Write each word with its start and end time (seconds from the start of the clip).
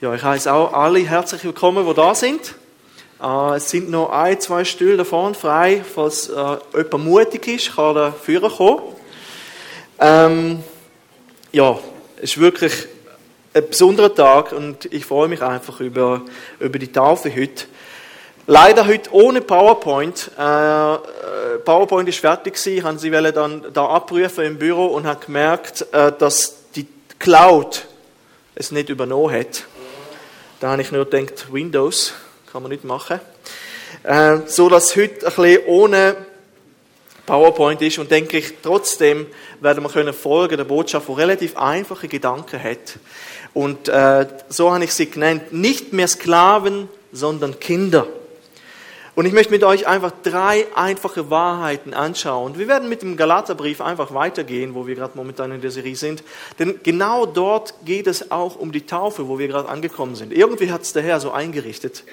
Ja, 0.00 0.14
ich 0.14 0.22
heiße 0.22 0.52
auch 0.52 0.74
alle 0.74 1.00
herzlich 1.00 1.42
willkommen, 1.42 1.84
die 1.84 1.92
da 1.92 2.14
sind. 2.14 2.54
Äh, 3.20 3.56
es 3.56 3.68
sind 3.68 3.90
noch 3.90 4.10
ein, 4.10 4.40
zwei 4.40 4.64
Stühle 4.64 4.96
da 4.96 5.02
vorne 5.02 5.34
frei. 5.34 5.82
Falls 5.82 6.28
äh, 6.28 6.56
jemand 6.72 7.04
mutig 7.04 7.48
ist, 7.48 7.74
kann 7.74 7.96
er 7.96 8.12
führen 8.12 8.48
kommen. 8.48 8.80
Ähm, 9.98 10.62
ja, 11.50 11.80
es 12.18 12.30
ist 12.30 12.38
wirklich 12.38 12.86
ein 13.54 13.68
besonderer 13.68 14.14
Tag 14.14 14.52
und 14.52 14.84
ich 14.84 15.04
freue 15.04 15.26
mich 15.26 15.42
einfach 15.42 15.80
über, 15.80 16.22
über 16.60 16.78
die 16.78 16.92
Taufe 16.92 17.34
heute. 17.34 17.64
Leider 18.46 18.86
heute 18.86 19.12
ohne 19.12 19.40
PowerPoint. 19.40 20.30
Äh, 20.38 20.94
äh 20.94 20.98
PowerPoint 21.64 22.08
ist 22.08 22.20
fertig 22.20 22.54
gewesen, 22.54 22.84
haben 22.84 22.98
sie 23.00 23.10
dann 23.10 23.66
da 23.72 23.86
abprüfen 23.86 24.44
im 24.44 24.58
Büro 24.58 24.86
und 24.86 25.08
haben 25.08 25.18
gemerkt, 25.26 25.86
äh, 25.90 26.12
dass 26.16 26.70
die 26.76 26.86
Cloud 27.18 27.84
es 28.54 28.70
nicht 28.70 28.90
übernommen 28.90 29.32
hat. 29.32 29.64
Da 30.60 30.72
habe 30.72 30.82
ich 30.82 30.90
nur 30.90 31.04
gedacht, 31.08 31.52
Windows 31.52 32.14
kann 32.50 32.62
man 32.62 32.72
nicht 32.72 32.82
machen. 32.82 33.20
Äh, 34.02 34.38
so 34.46 34.68
dass 34.68 34.96
heute 34.96 35.24
ein 35.24 35.32
bisschen 35.32 35.64
ohne 35.66 36.16
PowerPoint 37.26 37.80
ist 37.82 37.98
und 37.98 38.10
denke 38.10 38.38
ich, 38.38 38.54
trotzdem 38.60 39.26
werden 39.60 39.84
wir 39.84 39.90
können 39.90 40.12
folgen 40.12 40.56
der 40.56 40.64
Botschaft, 40.64 41.06
die 41.06 41.12
relativ 41.12 41.56
einfache 41.56 42.08
Gedanken 42.08 42.60
hat. 42.60 42.98
Und 43.54 43.88
äh, 43.88 44.26
so 44.48 44.72
habe 44.72 44.82
ich 44.82 44.92
sie 44.94 45.08
genannt, 45.08 45.52
nicht 45.52 45.92
mehr 45.92 46.08
Sklaven, 46.08 46.88
sondern 47.12 47.60
Kinder. 47.60 48.08
Und 49.18 49.26
ich 49.26 49.32
möchte 49.32 49.50
mit 49.50 49.64
euch 49.64 49.88
einfach 49.88 50.12
drei 50.22 50.68
einfache 50.76 51.28
Wahrheiten 51.28 51.92
anschauen. 51.92 52.56
Wir 52.56 52.68
werden 52.68 52.88
mit 52.88 53.02
dem 53.02 53.16
Galaterbrief 53.16 53.80
einfach 53.80 54.14
weitergehen, 54.14 54.76
wo 54.76 54.86
wir 54.86 54.94
gerade 54.94 55.16
momentan 55.16 55.50
in 55.50 55.60
der 55.60 55.72
Serie 55.72 55.96
sind. 55.96 56.22
Denn 56.60 56.78
genau 56.84 57.26
dort 57.26 57.74
geht 57.84 58.06
es 58.06 58.30
auch 58.30 58.54
um 58.54 58.70
die 58.70 58.86
Taufe, 58.86 59.26
wo 59.26 59.40
wir 59.40 59.48
gerade 59.48 59.68
angekommen 59.68 60.14
sind. 60.14 60.32
Irgendwie 60.32 60.70
hat 60.70 60.82
es 60.82 60.92
der 60.92 61.02
Herr 61.02 61.18
so 61.18 61.32
eingerichtet. 61.32 62.04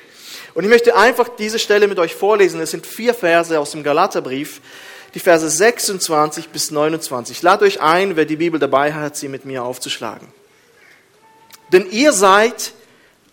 Und 0.55 0.63
ich 0.63 0.69
möchte 0.71 0.95
einfach 0.95 1.29
diese 1.29 1.59
Stelle 1.59 1.87
mit 1.87 1.99
euch 1.99 2.15
vorlesen. 2.15 2.59
Es 2.59 2.71
sind 2.71 2.87
vier 2.87 3.13
Verse 3.13 3.59
aus 3.59 3.69
dem 3.69 3.83
Galaterbrief, 3.83 4.59
die 5.13 5.19
Verse 5.19 5.47
26 5.47 6.49
bis 6.49 6.71
29. 6.71 7.43
Lad 7.43 7.61
euch 7.61 7.81
ein, 7.81 8.15
wer 8.15 8.25
die 8.25 8.37
Bibel 8.37 8.59
dabei 8.59 8.93
hat, 8.93 9.15
sie 9.15 9.27
mit 9.27 9.45
mir 9.45 9.63
aufzuschlagen. 9.63 10.27
Denn 11.71 11.85
ihr 11.91 12.13
seid 12.13 12.73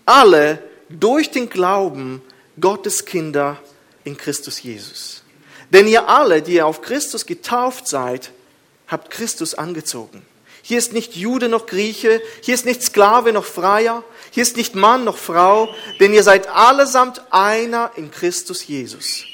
alle 0.05 0.59
durch 0.91 1.31
den 1.31 1.49
Glauben 1.49 2.21
Gottes 2.61 3.05
Kinder 3.05 3.61
in 4.05 4.17
Christus 4.17 4.63
Jesus. 4.63 5.23
Denn 5.71 5.87
ihr 5.87 6.09
alle, 6.09 6.43
die 6.43 6.55
ihr 6.55 6.67
auf 6.67 6.83
Christus 6.83 7.27
getauft 7.27 7.89
seid, 7.89 8.33
habt 8.87 9.11
Christus 9.11 9.55
angezogen. 9.55 10.23
Hier 10.63 10.79
ist 10.79 10.93
nicht 10.93 11.17
Jude 11.17 11.49
noch 11.49 11.67
Grieche, 11.67 12.21
hier 12.43 12.55
ist 12.55 12.67
nicht 12.67 12.83
Sklave 12.83 13.33
noch 13.33 13.45
Freier, 13.45 14.05
hier 14.31 14.43
ist 14.43 14.57
nicht 14.57 14.75
Mann 14.75 15.05
noch 15.05 15.17
Frau, 15.17 15.75
denn 15.99 16.15
ihr 16.15 16.23
seid 16.23 16.47
allesamt 16.49 17.23
einer 17.31 17.91
in 17.97 18.11
Christus 18.11 18.67
Jesus. 18.67 19.25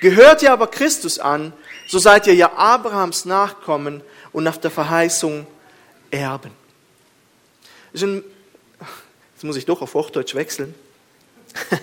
Gehört 0.00 0.42
ihr 0.42 0.52
aber 0.52 0.68
Christus 0.68 1.18
an, 1.18 1.52
so 1.88 1.98
seid 1.98 2.26
ihr 2.26 2.34
ja 2.34 2.52
Abrahams 2.52 3.24
Nachkommen 3.24 4.02
und 4.32 4.44
nach 4.44 4.58
der 4.58 4.70
Verheißung 4.70 5.46
Erben. 6.10 6.52
Jetzt 7.92 8.04
muss 9.42 9.56
ich 9.56 9.64
doch 9.64 9.82
auf 9.82 9.94
Hochdeutsch 9.94 10.34
wechseln. 10.34 10.74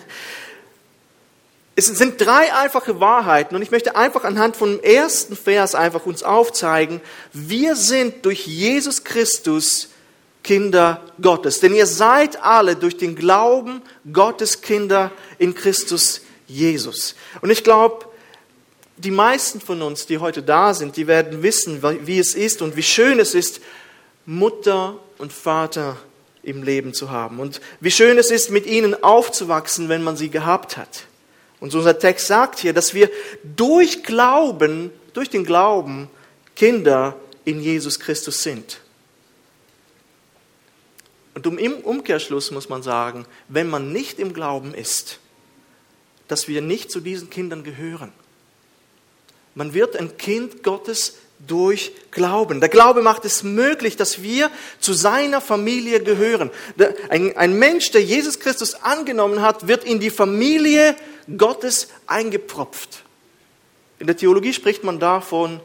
Es 1.90 1.98
sind 1.98 2.20
drei 2.20 2.54
einfache 2.54 3.00
Wahrheiten 3.00 3.56
und 3.56 3.62
ich 3.62 3.72
möchte 3.72 3.96
einfach 3.96 4.24
anhand 4.24 4.56
von 4.56 4.78
dem 4.78 4.84
ersten 4.84 5.36
Vers 5.36 5.76
einfach 5.76 6.06
uns 6.06 6.24
aufzeigen, 6.24 7.02
wir 7.34 7.76
sind 7.76 8.26
durch 8.26 8.48
Jesus 8.48 9.04
Christus 9.04 9.90
Kinder 10.44 11.02
Gottes. 11.22 11.60
Denn 11.60 11.74
ihr 11.74 11.86
seid 11.86 12.44
alle 12.44 12.76
durch 12.76 12.98
den 12.98 13.16
Glauben 13.16 13.82
Gottes 14.12 14.62
Kinder 14.62 15.12
in 15.40 15.56
Christus 15.56 16.22
Jesus. 16.48 17.16
Und 17.42 17.50
ich 17.50 17.64
glaube, 17.64 18.06
die 18.98 19.12
meisten 19.12 19.60
von 19.60 19.82
uns, 19.82 20.06
die 20.06 20.20
heute 20.20 20.44
da 20.44 20.74
sind, 20.74 20.98
die 20.98 21.08
werden 21.08 21.44
wissen, 21.44 21.82
wie 22.06 22.20
es 22.20 22.36
ist 22.36 22.62
und 22.62 22.76
wie 22.76 22.84
schön 22.84 23.20
es 23.20 23.34
ist, 23.34 23.62
Mutter 24.26 24.96
und 25.18 25.34
Vater 25.34 25.98
im 26.44 26.64
Leben 26.64 26.94
zu 26.94 27.10
haben. 27.10 27.40
Und 27.40 27.62
wie 27.80 27.92
schön 27.92 28.18
es 28.18 28.32
ist, 28.32 28.52
mit 28.52 28.66
ihnen 28.66 29.02
aufzuwachsen, 29.04 29.90
wenn 29.90 30.04
man 30.04 30.18
sie 30.18 30.30
gehabt 30.30 30.78
hat. 30.78 31.06
Und 31.64 31.74
unser 31.74 31.98
Text 31.98 32.28
sagt 32.28 32.60
hier, 32.60 32.74
dass 32.74 32.94
wir 32.94 33.10
durch 33.56 34.04
Glauben, 34.04 34.92
durch 35.14 35.30
den 35.30 35.46
Glauben 35.46 36.10
Kinder 36.58 37.16
in 37.46 37.62
Jesus 37.62 38.02
Christus 38.02 38.44
sind. 38.44 38.82
Und 41.36 41.46
im 41.46 41.76
Umkehrschluss 41.76 42.52
muss 42.52 42.68
man 42.68 42.84
sagen, 42.84 43.26
wenn 43.48 43.70
man 43.70 43.94
nicht 43.94 44.20
im 44.20 44.34
Glauben 44.34 44.74
ist, 44.74 45.20
dass 46.28 46.50
wir 46.50 46.62
nicht 46.62 46.92
zu 46.92 47.00
diesen 47.00 47.30
Kindern 47.30 47.64
gehören. 47.64 48.12
Man 49.56 49.74
wird 49.74 49.96
ein 49.96 50.18
Kind 50.18 50.64
Gottes 50.64 51.16
durch 51.48 51.92
Glauben. 52.12 52.60
Der 52.60 52.70
Glaube 52.70 53.02
macht 53.02 53.26
es 53.26 53.44
möglich, 53.44 53.98
dass 53.98 54.22
wir 54.22 54.50
zu 54.80 54.94
seiner 54.94 55.42
Familie 55.42 56.02
gehören. 56.02 56.52
Ein, 57.10 57.60
Mensch, 57.60 57.92
der 57.92 58.04
Jesus 58.04 58.40
Christus 58.40 58.76
angenommen 58.76 59.42
hat, 59.42 59.68
wird 59.68 59.84
in 59.84 60.00
die 60.00 60.10
Familie 60.10 60.96
Gottes 61.38 61.90
eingepropft. 62.08 63.04
In 64.00 64.08
der 64.08 64.18
Theologie 64.18 64.54
spricht 64.54 64.84
man 64.84 65.00
da 65.00 65.22
von 65.22 65.60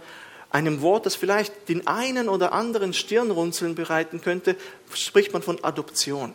einem 0.51 0.81
Wort, 0.81 1.07
das 1.07 1.15
vielleicht 1.15 1.69
den 1.69 1.87
einen 1.87 2.29
oder 2.29 2.53
anderen 2.53 2.93
Stirnrunzeln 2.93 3.75
bereiten 3.75 4.21
könnte, 4.21 4.57
spricht 4.95 5.33
man 5.33 5.43
von 5.43 5.63
Adoption. 5.63 6.35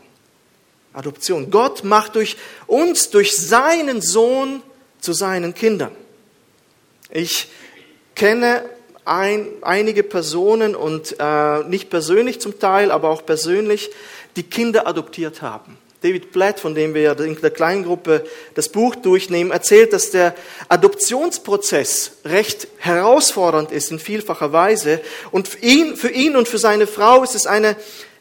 Adoption. 0.93 1.49
Gott 1.49 1.83
macht 1.83 2.15
durch 2.15 2.37
uns, 2.67 3.09
durch 3.09 3.35
seinen 3.35 4.01
Sohn 4.01 4.61
zu 5.01 5.13
seinen 5.13 5.55
Kindern. 5.55 5.91
Ich 7.09 7.47
kenne 8.15 8.63
ein, 9.05 9.47
einige 9.61 10.03
Personen 10.03 10.75
und 10.75 11.15
äh, 11.19 11.63
nicht 11.63 11.89
persönlich 11.89 12.39
zum 12.39 12.59
Teil, 12.59 12.91
aber 12.91 13.09
auch 13.09 13.25
persönlich, 13.25 13.91
die 14.35 14.43
Kinder 14.43 14.87
adoptiert 14.87 15.41
haben. 15.41 15.77
David 16.03 16.33
Platt, 16.33 16.59
von 16.59 16.75
dem 16.75 16.93
wir 16.93 17.01
ja 17.01 17.13
in 17.13 17.39
der 17.39 17.51
kleinen 17.51 17.85
Gruppe 17.85 18.25
das 18.55 18.67
Buch 18.67 18.95
durchnehmen, 18.95 19.51
erzählt, 19.51 19.93
dass 19.93 20.11
der 20.11 20.35
Adoptionsprozess 20.67 22.17
recht 22.25 22.67
herausfordernd 22.77 23.71
ist 23.71 23.89
in 23.89 23.99
vielfacher 23.99 24.51
Weise. 24.51 24.99
Und 25.31 25.47
für 25.47 25.59
ihn, 25.59 25.95
für 25.95 26.09
ihn 26.09 26.35
und 26.35 26.49
für 26.49 26.57
seine 26.57 26.87
Frau 26.87 27.23
ist 27.23 27.35
es 27.35 27.47
eine 27.47 27.77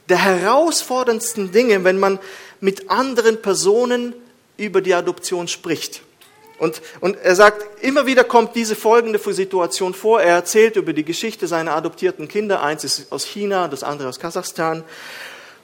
der 0.08 0.18
herausforderndsten 0.18 1.50
Dinge, 1.50 1.82
wenn 1.82 1.98
man 1.98 2.20
mit 2.60 2.88
anderen 2.88 3.42
Personen 3.42 4.14
über 4.56 4.80
die 4.80 4.94
Adoption 4.94 5.48
spricht. 5.48 6.02
Und, 6.58 6.80
und 7.00 7.16
er 7.16 7.34
sagt, 7.34 7.82
immer 7.82 8.06
wieder 8.06 8.24
kommt 8.24 8.54
diese 8.54 8.76
folgende 8.76 9.18
Situation 9.18 9.94
vor. 9.94 10.22
Er 10.22 10.34
erzählt 10.34 10.76
über 10.76 10.92
die 10.92 11.04
Geschichte 11.04 11.46
seiner 11.48 11.74
adoptierten 11.74 12.28
Kinder. 12.28 12.62
Eins 12.62 12.84
ist 12.84 13.10
aus 13.10 13.24
China, 13.24 13.68
das 13.68 13.82
andere 13.82 14.08
aus 14.08 14.20
Kasachstan. 14.20 14.84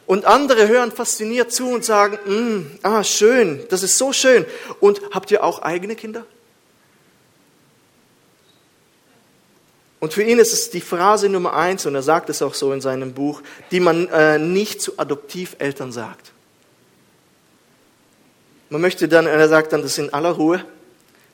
Und 0.07 0.25
andere 0.25 0.69
hören 0.69 0.91
fasziniert 0.91 1.53
zu 1.53 1.69
und 1.69 1.85
sagen, 1.85 2.19
mm, 2.25 2.79
ah, 2.83 3.05
schön, 3.05 3.65
das 3.69 3.83
ist 3.83 3.99
so 3.99 4.13
schön. 4.13 4.47
Und 4.81 5.01
habt 5.13 5.31
ihr 5.31 5.45
auch 5.45 5.61
eigene 5.61 5.97
Kinder? 5.97 6.25
Und 10.01 10.13
für 10.13 10.23
ihn 10.23 10.39
ist 10.39 10.53
es 10.53 10.71
die 10.71 10.81
Phrase 10.81 11.29
Nummer 11.29 11.55
eins, 11.55 11.85
und 11.85 11.95
er 11.95 12.03
sagt 12.03 12.31
es 12.31 12.41
auch 12.41 12.55
so 12.55 12.73
in 12.73 12.81
seinem 12.81 13.15
Buch, 13.15 13.43
die 13.71 13.81
man 13.81 14.09
äh, 14.09 14.39
nicht 14.39 14.81
zu 14.81 14.99
Adoptiveltern 14.99 15.93
sagt. 15.93 16.33
Man 18.71 18.81
möchte 18.81 19.09
dann, 19.09 19.27
er 19.27 19.49
sagt 19.49 19.73
dann 19.73 19.83
das 19.83 19.99
in 19.99 20.13
aller 20.13 20.31
Ruhe, 20.31 20.65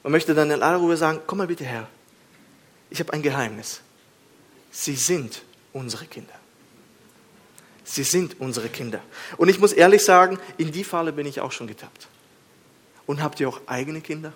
man 0.05 0.13
möchte 0.13 0.35
dann 0.35 0.51
in 0.51 0.63
aller 0.63 0.77
Ruhe 0.77 0.97
sagen, 0.97 1.21
komm 1.27 1.39
mal 1.39 1.49
bitte 1.49 1.65
her, 1.65 1.89
ich 2.91 3.01
habe 3.01 3.13
ein 3.13 3.23
Geheimnis. 3.23 3.81
Sie 4.71 4.95
sind 4.95 5.43
unsere 5.73 6.05
Kinder. 6.05 6.35
Sie 7.85 8.03
sind 8.03 8.41
unsere 8.41 8.69
Kinder. 8.69 9.01
Und 9.37 9.49
ich 9.49 9.59
muss 9.59 9.73
ehrlich 9.73 10.05
sagen, 10.05 10.39
in 10.59 10.73
die 10.73 10.85
Falle 10.85 11.13
bin 11.13 11.27
ich 11.27 11.41
auch 11.41 11.53
schon 11.53 11.67
getappt. 11.67 12.07
Und 13.07 13.23
habt 13.23 13.41
ihr 13.41 13.49
auch 13.49 13.61
eigene 13.67 14.01
Kinder? 14.01 14.33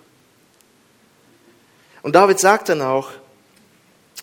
Und 2.01 2.15
David 2.15 2.39
sagt 2.39 2.69
dann 2.69 2.81
auch, 2.81 3.11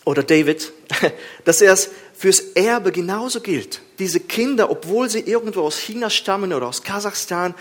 oder 0.05 0.23
David, 0.23 0.71
dass 1.45 1.61
er 1.61 1.73
es 1.73 1.91
fürs 2.17 2.39
Erbe 2.55 2.91
genauso 2.91 3.41
gilt. 3.41 3.81
Diese 3.99 4.19
Kinder, 4.19 4.71
obwohl 4.71 5.09
sie 5.09 5.19
irgendwo 5.19 5.61
aus 5.61 5.77
China 5.77 6.09
stammen 6.09 6.51
oder 6.51 6.67
aus 6.67 6.81
Kasachstan, 6.81 7.53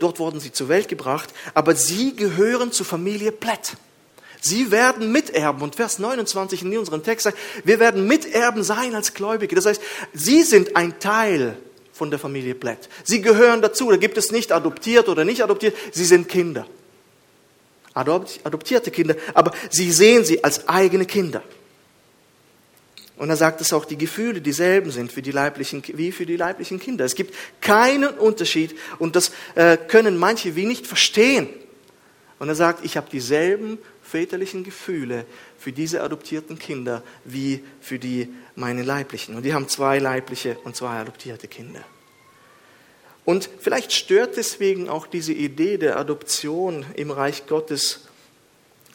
dort 0.00 0.18
wurden 0.18 0.40
sie 0.40 0.52
zur 0.52 0.68
Welt 0.68 0.88
gebracht, 0.88 1.32
aber 1.54 1.76
sie 1.76 2.16
gehören 2.16 2.72
zur 2.72 2.86
Familie 2.86 3.30
Plätt. 3.30 3.76
Sie 4.40 4.70
werden 4.70 5.12
Miterben. 5.12 5.62
Und 5.62 5.76
Vers 5.76 5.98
29 5.98 6.62
in 6.62 6.78
unserem 6.78 7.02
Text 7.02 7.24
sagt, 7.24 7.38
wir 7.64 7.80
werden 7.80 8.06
Miterben 8.06 8.62
sein 8.62 8.94
als 8.94 9.14
Gläubige. 9.14 9.54
Das 9.54 9.66
heißt, 9.66 9.80
sie 10.12 10.42
sind 10.42 10.76
ein 10.76 10.98
Teil 11.00 11.56
von 11.92 12.10
der 12.10 12.20
Familie 12.20 12.54
Blatt. 12.54 12.88
Sie 13.02 13.20
gehören 13.20 13.62
dazu. 13.62 13.90
Da 13.90 13.96
gibt 13.96 14.16
es 14.16 14.30
nicht 14.30 14.52
adoptiert 14.52 15.08
oder 15.08 15.24
nicht 15.24 15.42
adoptiert. 15.42 15.76
Sie 15.90 16.04
sind 16.04 16.28
Kinder. 16.28 16.66
Adoptierte 17.94 18.92
Kinder. 18.92 19.16
Aber 19.34 19.52
sie 19.70 19.90
sehen 19.90 20.24
sie 20.24 20.44
als 20.44 20.68
eigene 20.68 21.04
Kinder. 21.04 21.42
Und 23.18 23.30
er 23.30 23.36
sagt, 23.36 23.60
dass 23.60 23.72
auch 23.72 23.84
die 23.84 23.98
Gefühle 23.98 24.40
dieselben 24.40 24.92
sind 24.92 25.10
für 25.10 25.22
die 25.22 25.32
leiblichen, 25.32 25.82
wie 25.86 26.12
für 26.12 26.24
die 26.24 26.36
leiblichen 26.36 26.78
Kinder. 26.78 27.04
Es 27.04 27.16
gibt 27.16 27.34
keinen 27.60 28.10
Unterschied 28.10 28.76
und 28.98 29.16
das 29.16 29.32
äh, 29.56 29.76
können 29.76 30.16
manche 30.16 30.54
wie 30.54 30.66
nicht 30.66 30.86
verstehen. 30.86 31.48
Und 32.38 32.48
er 32.48 32.54
sagt, 32.54 32.84
ich 32.84 32.96
habe 32.96 33.10
dieselben 33.10 33.78
väterlichen 34.02 34.62
Gefühle 34.62 35.26
für 35.58 35.72
diese 35.72 36.02
adoptierten 36.02 36.58
Kinder 36.58 37.02
wie 37.24 37.64
für 37.80 37.98
die 37.98 38.32
meine 38.54 38.84
leiblichen. 38.84 39.34
Und 39.34 39.42
die 39.42 39.52
haben 39.52 39.68
zwei 39.68 39.98
leibliche 39.98 40.56
und 40.62 40.76
zwei 40.76 41.00
adoptierte 41.00 41.48
Kinder. 41.48 41.82
Und 43.24 43.50
vielleicht 43.58 43.92
stört 43.92 44.36
deswegen 44.36 44.88
auch 44.88 45.06
diese 45.06 45.32
Idee 45.32 45.76
der 45.76 45.98
Adoption 45.98 46.86
im 46.94 47.10
Reich 47.10 47.46
Gottes 47.46 48.07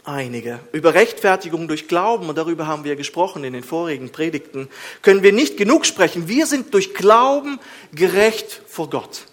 einige. 0.03 0.59
Über 0.71 0.93
Rechtfertigung 0.93 1.67
durch 1.67 1.87
Glauben, 1.87 2.29
und 2.29 2.37
darüber 2.37 2.67
haben 2.67 2.83
wir 2.83 2.95
gesprochen 2.95 3.43
in 3.43 3.53
den 3.53 3.63
vorigen 3.63 4.11
Predigten, 4.11 4.69
können 5.01 5.23
wir 5.23 5.33
nicht 5.33 5.57
genug 5.57 5.85
sprechen. 5.85 6.27
Wir 6.27 6.45
sind 6.45 6.73
durch 6.73 6.93
Glauben 6.93 7.59
gerecht 7.93 8.61
vor 8.67 8.89
Gott. 8.89 9.25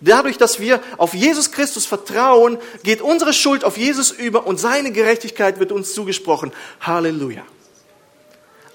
Dadurch, 0.00 0.38
dass 0.38 0.60
wir 0.60 0.80
auf 0.96 1.14
Jesus 1.14 1.50
Christus 1.50 1.84
vertrauen, 1.84 2.58
geht 2.84 3.02
unsere 3.02 3.32
Schuld 3.32 3.64
auf 3.64 3.76
Jesus 3.76 4.12
über 4.12 4.46
und 4.46 4.60
seine 4.60 4.92
Gerechtigkeit 4.92 5.58
wird 5.58 5.72
uns 5.72 5.92
zugesprochen. 5.92 6.52
Halleluja. 6.80 7.42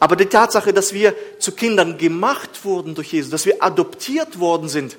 Aber 0.02 0.18
die 0.18 0.26
Tatsache, 0.26 0.74
dass 0.74 0.92
wir 0.92 1.16
zu 1.40 1.54
Kindern 1.54 1.98
gemacht 1.98 2.66
wurden 2.66 2.94
durch 2.94 3.14
Jesus, 3.14 3.32
dass 3.32 3.46
wir 3.46 3.64
adoptiert 3.64 4.40
worden 4.40 4.68
sind, 4.68 4.98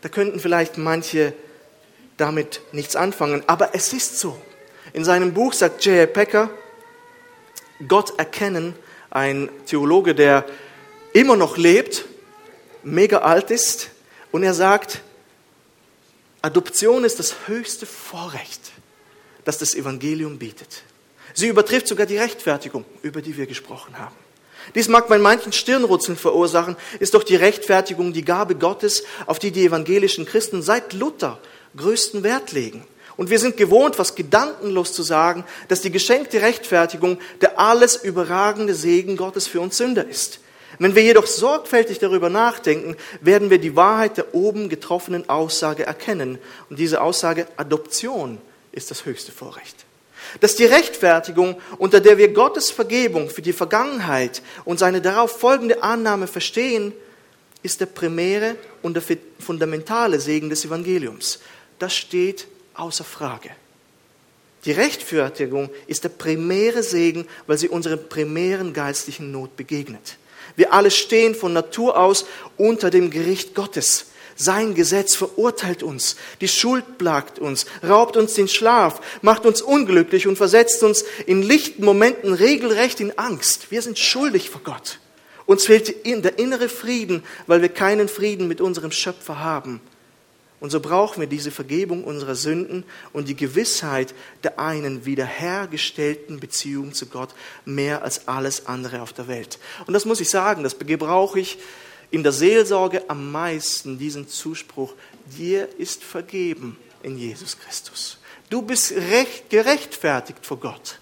da 0.00 0.08
könnten 0.08 0.40
vielleicht 0.40 0.78
manche 0.78 1.32
damit 2.16 2.60
nichts 2.72 2.96
anfangen. 2.96 3.44
Aber 3.46 3.74
es 3.74 3.92
ist 3.92 4.18
so. 4.18 4.36
In 4.94 5.04
seinem 5.04 5.34
Buch 5.34 5.52
sagt 5.52 5.84
J.A. 5.84 6.06
Packer, 6.06 6.50
Gott 7.88 8.16
erkennen, 8.16 8.76
ein 9.10 9.50
Theologe, 9.66 10.14
der 10.14 10.46
immer 11.12 11.34
noch 11.34 11.56
lebt, 11.56 12.04
mega 12.84 13.18
alt 13.18 13.50
ist, 13.50 13.90
und 14.30 14.44
er 14.44 14.54
sagt, 14.54 15.00
Adoption 16.42 17.02
ist 17.02 17.18
das 17.18 17.34
höchste 17.48 17.86
Vorrecht, 17.86 18.70
das 19.44 19.58
das 19.58 19.74
Evangelium 19.74 20.38
bietet. 20.38 20.84
Sie 21.34 21.48
übertrifft 21.48 21.88
sogar 21.88 22.06
die 22.06 22.18
Rechtfertigung, 22.18 22.84
über 23.02 23.20
die 23.20 23.36
wir 23.36 23.46
gesprochen 23.46 23.98
haben. 23.98 24.14
Dies 24.76 24.86
mag 24.86 25.08
bei 25.08 25.18
manchen 25.18 25.52
Stirnrutzeln 25.52 26.16
verursachen, 26.16 26.76
ist 27.00 27.14
doch 27.14 27.24
die 27.24 27.34
Rechtfertigung 27.36 28.12
die 28.12 28.24
Gabe 28.24 28.54
Gottes, 28.54 29.02
auf 29.26 29.40
die 29.40 29.50
die 29.50 29.64
evangelischen 29.64 30.24
Christen 30.24 30.62
seit 30.62 30.92
Luther 30.92 31.40
größten 31.76 32.22
Wert 32.22 32.52
legen. 32.52 32.86
Und 33.16 33.30
wir 33.30 33.38
sind 33.38 33.56
gewohnt, 33.56 33.98
was 33.98 34.14
gedankenlos 34.14 34.92
zu 34.92 35.02
sagen, 35.02 35.44
dass 35.68 35.80
die 35.80 35.92
geschenkte 35.92 36.42
Rechtfertigung 36.42 37.18
der 37.40 37.58
alles 37.58 37.96
überragende 37.96 38.74
Segen 38.74 39.16
Gottes 39.16 39.46
für 39.46 39.60
uns 39.60 39.76
Sünder 39.76 40.06
ist. 40.06 40.40
Wenn 40.78 40.94
wir 40.96 41.02
jedoch 41.02 41.26
sorgfältig 41.26 42.00
darüber 42.00 42.30
nachdenken, 42.30 42.96
werden 43.20 43.50
wir 43.50 43.58
die 43.58 43.76
Wahrheit 43.76 44.16
der 44.16 44.34
oben 44.34 44.68
getroffenen 44.68 45.28
Aussage 45.28 45.86
erkennen. 45.86 46.38
Und 46.68 46.78
diese 46.78 47.00
Aussage 47.00 47.46
Adoption 47.56 48.38
ist 48.72 48.90
das 48.90 49.04
höchste 49.04 49.30
Vorrecht. 49.30 49.84
Dass 50.40 50.56
die 50.56 50.64
Rechtfertigung, 50.64 51.60
unter 51.78 52.00
der 52.00 52.18
wir 52.18 52.32
Gottes 52.32 52.70
Vergebung 52.70 53.30
für 53.30 53.42
die 53.42 53.52
Vergangenheit 53.52 54.42
und 54.64 54.78
seine 54.78 55.00
darauf 55.00 55.38
folgende 55.38 55.82
Annahme 55.82 56.26
verstehen, 56.26 56.92
ist 57.62 57.80
der 57.80 57.86
primäre 57.86 58.56
und 58.82 58.94
der 58.94 59.02
fundamentale 59.38 60.18
Segen 60.18 60.50
des 60.50 60.64
Evangeliums. 60.64 61.40
Das 61.78 61.94
steht 61.94 62.46
außer 62.74 63.04
Frage. 63.04 63.50
Die 64.64 64.72
Rechtfertigung 64.72 65.70
ist 65.86 66.04
der 66.04 66.08
primäre 66.08 66.82
Segen, 66.82 67.26
weil 67.46 67.58
sie 67.58 67.68
unserer 67.68 67.96
primären 67.96 68.72
geistlichen 68.72 69.30
Not 69.30 69.56
begegnet. 69.56 70.16
Wir 70.56 70.72
alle 70.72 70.90
stehen 70.90 71.34
von 71.34 71.52
Natur 71.52 71.98
aus 71.98 72.26
unter 72.56 72.90
dem 72.90 73.10
Gericht 73.10 73.54
Gottes. 73.54 74.06
Sein 74.36 74.74
Gesetz 74.74 75.14
verurteilt 75.14 75.82
uns, 75.82 76.16
die 76.40 76.48
Schuld 76.48 76.98
plagt 76.98 77.38
uns, 77.38 77.66
raubt 77.86 78.16
uns 78.16 78.34
den 78.34 78.48
Schlaf, 78.48 79.00
macht 79.22 79.46
uns 79.46 79.62
unglücklich 79.62 80.26
und 80.26 80.36
versetzt 80.36 80.82
uns 80.82 81.04
in 81.26 81.42
lichten 81.42 81.84
Momenten 81.84 82.32
regelrecht 82.32 82.98
in 83.00 83.16
Angst. 83.16 83.70
Wir 83.70 83.80
sind 83.80 83.98
schuldig 83.98 84.50
vor 84.50 84.62
Gott. 84.64 84.98
Uns 85.46 85.66
fehlt 85.66 86.04
der 86.04 86.38
innere 86.38 86.68
Frieden, 86.68 87.22
weil 87.46 87.62
wir 87.62 87.68
keinen 87.68 88.08
Frieden 88.08 88.48
mit 88.48 88.60
unserem 88.60 88.90
Schöpfer 88.90 89.38
haben. 89.40 89.80
Und 90.60 90.70
so 90.70 90.80
brauchen 90.80 91.20
wir 91.20 91.26
diese 91.26 91.50
Vergebung 91.50 92.04
unserer 92.04 92.34
Sünden 92.34 92.84
und 93.12 93.28
die 93.28 93.36
Gewissheit 93.36 94.14
der 94.42 94.58
einen 94.58 95.04
wiederhergestellten 95.04 96.40
Beziehung 96.40 96.94
zu 96.94 97.06
Gott 97.06 97.34
mehr 97.64 98.02
als 98.02 98.28
alles 98.28 98.66
andere 98.66 99.02
auf 99.02 99.12
der 99.12 99.28
Welt. 99.28 99.58
Und 99.86 99.94
das 99.94 100.04
muss 100.04 100.20
ich 100.20 100.30
sagen, 100.30 100.62
das 100.62 100.78
gebrauche 100.78 101.40
ich 101.40 101.58
in 102.10 102.22
der 102.22 102.32
Seelsorge 102.32 103.04
am 103.08 103.32
meisten, 103.32 103.98
diesen 103.98 104.28
Zuspruch, 104.28 104.94
dir 105.36 105.68
ist 105.78 106.04
vergeben 106.04 106.78
in 107.02 107.18
Jesus 107.18 107.58
Christus. 107.58 108.18
Du 108.48 108.62
bist 108.62 108.92
recht, 108.92 109.50
gerechtfertigt 109.50 110.46
vor 110.46 110.60
Gott. 110.60 111.00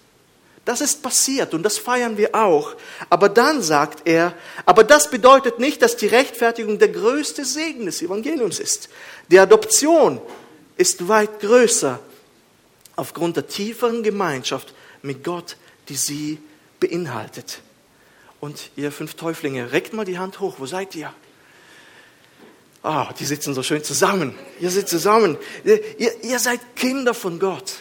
Das 0.65 0.79
ist 0.79 1.01
passiert 1.01 1.53
und 1.53 1.63
das 1.63 1.77
feiern 1.77 2.17
wir 2.17 2.35
auch. 2.35 2.75
Aber 3.09 3.27
dann 3.27 3.61
sagt 3.61 4.07
er, 4.07 4.33
aber 4.65 4.85
das 4.85 5.09
bedeutet 5.09 5.59
nicht, 5.59 5.81
dass 5.81 5.97
die 5.97 6.07
Rechtfertigung 6.07 6.79
der 6.79 6.87
größte 6.87 7.43
Segen 7.43 7.85
des 7.85 8.01
Evangeliums 8.01 8.59
ist. 8.59 8.89
Die 9.29 9.39
Adoption 9.39 10.21
ist 10.77 11.07
weit 11.09 11.41
größer 11.41 11.99
aufgrund 12.95 13.35
der 13.35 13.47
tieferen 13.47 14.03
Gemeinschaft 14.03 14.73
mit 15.01 15.23
Gott, 15.23 15.57
die 15.89 15.95
sie 15.95 16.39
beinhaltet. 16.79 17.59
Und 18.39 18.71
ihr 18.75 18.91
fünf 18.91 19.15
Täuflinge, 19.15 19.71
reckt 19.71 19.93
mal 19.93 20.05
die 20.05 20.17
Hand 20.17 20.39
hoch, 20.39 20.55
wo 20.59 20.65
seid 20.65 20.95
ihr? 20.95 21.13
Ah, 22.83 23.07
oh, 23.09 23.13
die 23.17 23.25
sitzen 23.25 23.53
so 23.53 23.63
schön 23.63 23.83
zusammen. 23.83 24.37
Ihr 24.59 24.69
sitzt 24.69 24.89
zusammen. 24.89 25.37
Ihr, 25.63 26.23
ihr 26.23 26.39
seid 26.39 26.59
Kinder 26.75 27.13
von 27.13 27.39
Gott. 27.39 27.75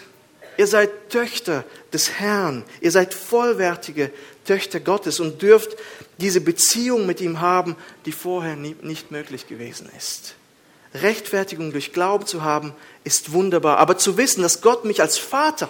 Ihr 0.59 0.67
seid 0.67 1.11
Töchter 1.11 1.65
des 1.93 2.11
Herrn. 2.19 2.65
Ihr 2.81 2.91
seid 2.91 3.15
vollwertige 3.15 4.11
Töchter 4.45 4.81
Gottes 4.81 5.21
und 5.21 5.41
dürft 5.43 5.77
diese 6.19 6.41
Beziehung 6.41 7.07
mit 7.07 7.21
ihm 7.21 7.41
haben, 7.41 7.77
die 8.05 8.13
vorher 8.13 8.57
nicht 8.57 9.11
möglich 9.11 9.47
gewesen 9.47 9.89
ist. 9.97 10.35
Rechtfertigung 10.95 11.73
durch 11.73 11.93
Glauben 11.93 12.27
zu 12.27 12.43
haben, 12.43 12.75
ist 13.05 13.33
wunderbar. 13.33 13.79
Aber 13.79 13.97
zu 13.97 14.17
wissen, 14.17 14.43
dass 14.43 14.61
Gott 14.61 14.85
mich 14.85 15.01
als 15.01 15.17
Vater 15.17 15.69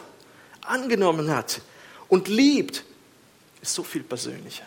angenommen 0.63 1.31
hat 1.31 1.61
und 2.09 2.29
liebt, 2.29 2.85
ist 3.61 3.75
so 3.75 3.85
viel 3.85 4.03
persönlicher. 4.03 4.67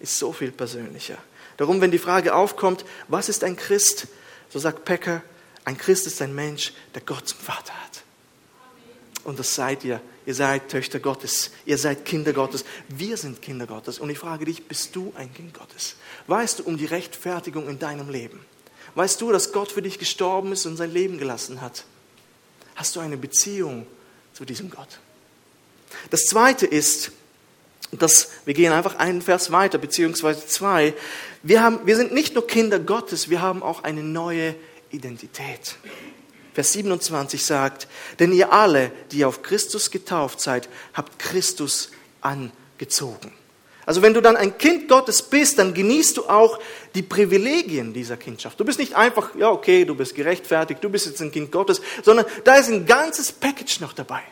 Ist 0.00 0.18
so 0.18 0.32
viel 0.32 0.50
persönlicher. 0.50 1.18
Darum, 1.56 1.80
wenn 1.80 1.90
die 1.90 1.98
Frage 1.98 2.34
aufkommt, 2.34 2.84
was 3.08 3.28
ist 3.28 3.44
ein 3.44 3.56
Christ, 3.56 4.08
so 4.50 4.58
sagt 4.58 4.84
Pecker, 4.84 5.22
ein 5.64 5.76
Christ 5.76 6.06
ist 6.06 6.22
ein 6.22 6.34
Mensch, 6.34 6.72
der 6.94 7.02
Gott 7.02 7.28
zum 7.28 7.38
Vater 7.38 7.72
hat. 7.72 8.02
Und 9.26 9.40
das 9.40 9.56
seid 9.56 9.82
ihr. 9.82 10.00
Ihr 10.24 10.36
seid 10.36 10.68
Töchter 10.68 11.00
Gottes. 11.00 11.50
Ihr 11.64 11.78
seid 11.78 12.04
Kinder 12.04 12.32
Gottes. 12.32 12.64
Wir 12.88 13.16
sind 13.16 13.42
Kinder 13.42 13.66
Gottes. 13.66 13.98
Und 13.98 14.08
ich 14.08 14.20
frage 14.20 14.44
dich, 14.44 14.68
bist 14.68 14.94
du 14.94 15.12
ein 15.16 15.34
Kind 15.34 15.52
Gottes? 15.52 15.96
Weißt 16.28 16.60
du 16.60 16.62
um 16.62 16.78
die 16.78 16.84
Rechtfertigung 16.84 17.68
in 17.68 17.80
deinem 17.80 18.08
Leben? 18.08 18.38
Weißt 18.94 19.20
du, 19.20 19.32
dass 19.32 19.50
Gott 19.50 19.72
für 19.72 19.82
dich 19.82 19.98
gestorben 19.98 20.52
ist 20.52 20.64
und 20.64 20.76
sein 20.76 20.92
Leben 20.92 21.18
gelassen 21.18 21.60
hat? 21.60 21.86
Hast 22.76 22.94
du 22.94 23.00
eine 23.00 23.16
Beziehung 23.16 23.84
zu 24.32 24.44
diesem 24.44 24.70
Gott? 24.70 25.00
Das 26.10 26.26
zweite 26.26 26.64
ist, 26.64 27.10
dass 27.90 28.30
wir 28.44 28.54
gehen 28.54 28.72
einfach 28.72 28.94
einen 28.94 29.22
Vers 29.22 29.50
weiter, 29.50 29.78
beziehungsweise 29.78 30.46
zwei. 30.46 30.94
Wir, 31.42 31.64
haben, 31.64 31.80
wir 31.84 31.96
sind 31.96 32.14
nicht 32.14 32.34
nur 32.34 32.46
Kinder 32.46 32.78
Gottes, 32.78 33.28
wir 33.28 33.42
haben 33.42 33.64
auch 33.64 33.82
eine 33.82 34.04
neue 34.04 34.54
Identität. 34.92 35.78
Vers 36.56 36.72
27 36.72 37.44
sagt, 37.44 37.86
denn 38.18 38.32
ihr 38.32 38.50
alle, 38.50 38.90
die 39.12 39.26
auf 39.26 39.42
Christus 39.42 39.90
getauft 39.90 40.40
seid, 40.40 40.70
habt 40.94 41.18
Christus 41.18 41.90
angezogen. 42.22 43.30
Also 43.84 44.00
wenn 44.00 44.14
du 44.14 44.22
dann 44.22 44.36
ein 44.38 44.56
Kind 44.56 44.88
Gottes 44.88 45.20
bist, 45.20 45.58
dann 45.58 45.74
genießt 45.74 46.16
du 46.16 46.30
auch 46.30 46.58
die 46.94 47.02
Privilegien 47.02 47.92
dieser 47.92 48.16
Kindschaft. 48.16 48.58
Du 48.58 48.64
bist 48.64 48.78
nicht 48.78 48.94
einfach, 48.96 49.34
ja 49.34 49.50
okay, 49.50 49.84
du 49.84 49.94
bist 49.94 50.14
gerechtfertigt, 50.14 50.82
du 50.82 50.88
bist 50.88 51.04
jetzt 51.04 51.20
ein 51.20 51.30
Kind 51.30 51.52
Gottes, 51.52 51.82
sondern 52.02 52.24
da 52.44 52.54
ist 52.54 52.70
ein 52.70 52.86
ganzes 52.86 53.32
Package 53.32 53.80
noch 53.80 53.92
dabei. 53.92 54.22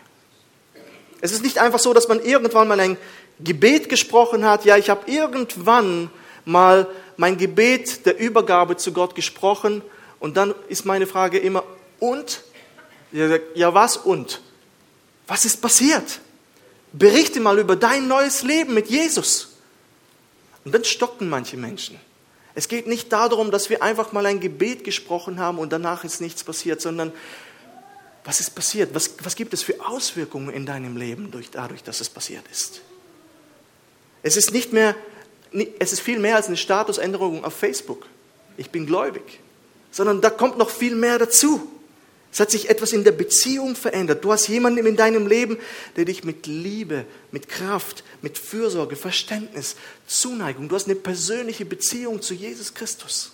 Es 1.21 1.31
ist 1.31 1.43
nicht 1.43 1.59
einfach 1.59 1.79
so, 1.79 1.93
dass 1.93 2.09
man 2.09 2.25
irgendwann 2.25 2.69
mal 2.69 2.81
ein 2.81 2.97
Gebet 3.39 3.91
gesprochen 3.91 4.47
hat, 4.47 4.65
ja, 4.65 4.79
ich 4.79 4.89
habe 4.89 5.11
irgendwann 5.11 6.09
mal 6.47 6.89
mein 7.19 7.37
Gebet 7.37 8.07
der 8.07 8.19
Übergabe 8.19 8.79
zu 8.79 8.95
Gott 8.95 9.15
gesprochen 9.15 9.83
und 10.21 10.39
dann 10.39 10.55
ist 10.69 10.87
meine 10.87 11.07
Frage 11.07 11.37
immer, 11.37 11.65
und? 12.11 12.43
Ja, 13.13 13.75
was 13.75 13.97
und? 13.97 14.41
Was 15.27 15.45
ist 15.45 15.61
passiert? 15.61 16.21
Berichte 16.93 17.41
mal 17.41 17.59
über 17.59 17.77
dein 17.77 18.09
neues 18.09 18.43
Leben 18.43 18.75
mit 18.75 18.89
Jesus. 18.89 19.57
Und 20.65 20.75
dann 20.75 20.85
stocken 20.85 21.29
manche 21.29 21.57
Menschen. 21.57 21.99
Es 22.55 22.69
geht 22.69 22.87
nicht 22.87 23.13
darum, 23.13 23.51
dass 23.51 23.69
wir 23.69 23.83
einfach 23.83 24.13
mal 24.13 24.27
ein 24.27 24.41
Gebet 24.41 24.85
gesprochen 24.85 25.41
haben 25.41 25.59
und 25.59 25.73
danach 25.73 26.05
ist 26.05 26.21
nichts 26.21 26.45
passiert, 26.45 26.81
sondern 26.81 27.13
was 28.25 28.41
ist 28.41 28.55
passiert? 28.55 28.95
Was, 28.95 29.11
was 29.23 29.35
gibt 29.35 29.53
es 29.53 29.63
für 29.63 29.85
Auswirkungen 29.85 30.51
in 30.51 30.65
deinem 30.65 30.97
Leben 30.97 31.31
durch, 31.31 31.51
dadurch, 31.51 31.83
dass 31.83 32.01
es 32.01 32.09
passiert 32.09 32.45
ist? 32.51 32.81
Es 34.23 34.37
ist 34.37 34.53
nicht 34.53 34.73
mehr 34.73 34.95
es 35.79 35.93
ist 35.93 36.01
viel 36.01 36.19
mehr 36.19 36.37
als 36.37 36.49
eine 36.49 36.57
Statusänderung 36.57 37.45
auf 37.45 37.55
Facebook. 37.55 38.07
Ich 38.57 38.71
bin 38.71 38.87
gläubig. 38.87 39.23
Sondern 39.91 40.21
da 40.21 40.31
kommt 40.31 40.59
noch 40.59 40.71
viel 40.71 40.97
mehr 40.97 41.19
dazu. 41.19 41.71
Es 42.35 42.41
hat 42.41 42.51
sich 42.51 42.69
etwas 42.69 42.93
in 42.93 43.05
der 43.05 43.13
Beziehung 43.13 43.77
verändert. 43.77 44.25
Du 44.25 44.33
hast 44.33 44.49
jemanden 44.49 44.85
in 44.85 44.97
deinem 44.97 45.29
Leben, 45.29 45.57
der 45.95 46.05
dich 46.05 46.25
mit 46.25 46.49
Liebe, 46.49 47.07
mit 47.31 47.49
Kraft, 47.49 48.03
mit 48.23 48.39
Fürsorge, 48.39 48.97
Verständnis, 48.97 49.77
Zuneigung, 50.09 50.69
du 50.69 50.75
hast 50.75 50.87
eine 50.87 50.97
persönliche 50.97 51.65
Beziehung 51.65 52.21
zu 52.21 52.35
Jesus 52.35 52.75
Christus. 52.75 53.31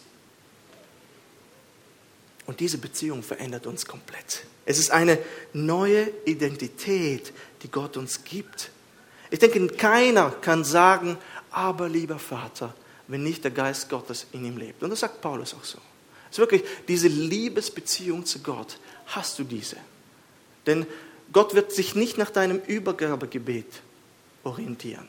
Und 2.44 2.60
diese 2.60 2.76
Beziehung 2.76 3.22
verändert 3.22 3.66
uns 3.66 3.86
komplett. 3.86 4.42
Es 4.66 4.78
ist 4.78 4.90
eine 4.90 5.18
neue 5.54 6.10
Identität, 6.26 7.32
die 7.62 7.70
Gott 7.70 7.96
uns 7.96 8.22
gibt. 8.22 8.70
Ich 9.30 9.38
denke, 9.38 9.66
keiner 9.68 10.30
kann 10.42 10.62
sagen, 10.62 11.16
aber 11.50 11.88
lieber 11.88 12.18
Vater, 12.18 12.74
wenn 13.08 13.22
nicht 13.22 13.44
der 13.44 13.50
Geist 13.50 13.88
Gottes 13.88 14.26
in 14.32 14.44
ihm 14.44 14.58
lebt. 14.58 14.82
Und 14.82 14.90
das 14.90 15.00
sagt 15.00 15.22
Paulus 15.22 15.54
auch 15.54 15.64
so. 15.64 15.78
Es 16.30 16.34
ist 16.34 16.38
wirklich 16.38 16.62
diese 16.88 17.08
Liebesbeziehung 17.08 18.24
zu 18.24 18.40
Gott. 18.40 18.78
Hast 19.06 19.38
du 19.38 19.44
diese? 19.44 19.76
Denn 20.66 20.86
Gott 21.32 21.54
wird 21.54 21.72
sich 21.72 21.94
nicht 21.94 22.18
nach 22.18 22.30
deinem 22.30 22.60
Übergabegebet 22.66 23.82
orientieren. 24.44 25.08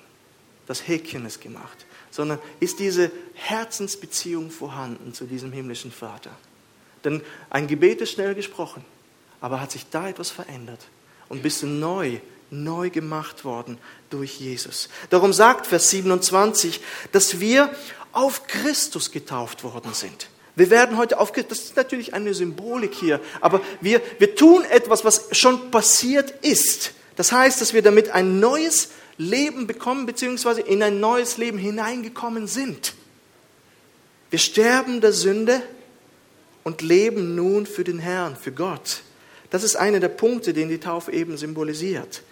Das 0.68 0.88
Häkchen 0.88 1.26
ist 1.26 1.42
gemacht. 1.42 1.86
Sondern 2.10 2.40
ist 2.60 2.80
diese 2.80 3.12
Herzensbeziehung 3.36 4.52
vorhanden 4.52 5.14
zu 5.14 5.26
diesem 5.26 5.52
himmlischen 5.52 5.92
Vater. 5.92 6.32
Denn 7.04 7.22
ein 7.50 7.68
Gebet 7.68 8.02
ist 8.02 8.12
schnell 8.12 8.36
gesprochen. 8.36 8.84
Aber 9.40 9.62
hat 9.62 9.72
sich 9.72 9.88
da 9.90 10.10
etwas 10.10 10.30
verändert? 10.30 10.82
Und 11.30 11.42
bist 11.42 11.62
du 11.64 11.68
neu 11.68 12.20
neu 12.52 12.90
gemacht 12.90 13.46
worden 13.46 13.78
durch 14.10 14.40
Jesus. 14.40 14.90
Darum 15.10 15.34
sagt 15.34 15.66
Vers 15.68 15.90
27, 15.90 16.82
dass 17.12 17.40
wir 17.40 17.74
auf 18.12 18.46
Christus 18.46 19.12
getauft 19.12 19.64
worden 19.64 19.94
sind. 19.94 20.28
Wir 20.56 20.70
werden 20.70 20.98
heute 20.98 21.20
auf 21.20 21.32
Christus, 21.32 21.60
das 21.60 21.68
ist 21.68 21.76
natürlich 21.78 22.14
eine 22.14 22.34
Symbolik 22.34 22.94
hier, 22.94 23.22
aber 23.40 23.62
wir, 23.80 24.02
wir 24.20 24.36
tun 24.36 24.64
etwas, 24.66 25.06
was 25.06 25.28
schon 25.32 25.72
passiert 25.72 26.32
ist. 26.42 26.94
Das 27.16 27.32
heißt, 27.32 27.62
dass 27.62 27.74
wir 27.74 27.82
damit 27.82 28.10
ein 28.10 28.40
neues 28.40 28.90
Leben 29.18 29.68
bekommen, 29.68 30.06
beziehungsweise 30.06 30.62
in 30.62 30.82
ein 30.84 31.00
neues 31.00 31.38
Leben 31.38 31.58
hineingekommen 31.58 32.48
sind. 32.48 32.96
Wir 34.30 34.40
sterben 34.40 35.02
der 35.02 35.14
Sünde 35.14 35.62
und 36.64 36.82
leben 36.82 37.36
nun 37.36 37.66
für 37.66 37.84
den 37.84 38.00
Herrn, 38.00 38.36
für 38.36 38.52
Gott. 38.52 39.04
Das 39.50 39.64
ist 39.64 39.76
einer 39.76 40.00
der 40.00 40.10
Punkte, 40.10 40.54
den 40.54 40.70
die 40.70 40.80
Taufe 40.80 41.12
eben 41.12 41.38
symbolisiert. 41.38 42.24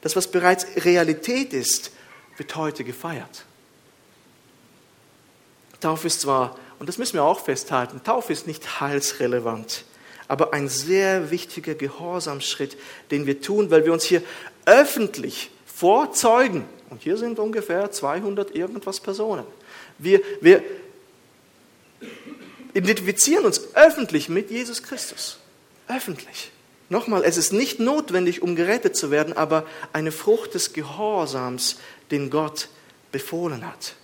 Das, 0.00 0.16
was 0.16 0.30
bereits 0.30 0.66
Realität 0.84 1.52
ist, 1.52 1.92
wird 2.36 2.56
heute 2.56 2.84
gefeiert. 2.84 3.44
Taufe 5.82 6.06
ist 6.06 6.20
zwar, 6.20 6.56
und 6.82 6.88
das 6.88 6.98
müssen 6.98 7.14
wir 7.14 7.22
auch 7.22 7.38
festhalten, 7.38 8.02
Taufe 8.02 8.32
ist 8.32 8.48
nicht 8.48 8.80
heilsrelevant, 8.80 9.84
aber 10.26 10.52
ein 10.52 10.68
sehr 10.68 11.30
wichtiger 11.30 11.76
Gehorsamschritt, 11.76 12.76
den 13.12 13.24
wir 13.24 13.40
tun, 13.40 13.70
weil 13.70 13.84
wir 13.84 13.92
uns 13.92 14.02
hier 14.02 14.20
öffentlich 14.66 15.52
vorzeugen, 15.64 16.64
und 16.90 17.00
hier 17.00 17.16
sind 17.18 17.38
ungefähr 17.38 17.92
200 17.92 18.56
irgendwas 18.56 18.98
Personen, 18.98 19.44
wir, 19.98 20.22
wir 20.40 20.64
identifizieren 22.74 23.44
uns 23.44 23.76
öffentlich 23.76 24.28
mit 24.28 24.50
Jesus 24.50 24.82
Christus. 24.82 25.38
Öffentlich. 25.86 26.50
Nochmal, 26.88 27.22
es 27.22 27.36
ist 27.36 27.52
nicht 27.52 27.78
notwendig, 27.78 28.42
um 28.42 28.56
gerettet 28.56 28.96
zu 28.96 29.12
werden, 29.12 29.36
aber 29.36 29.66
eine 29.92 30.10
Frucht 30.10 30.54
des 30.54 30.72
Gehorsams, 30.72 31.78
den 32.10 32.28
Gott 32.28 32.66
befohlen 33.12 33.64
hat. 33.64 33.94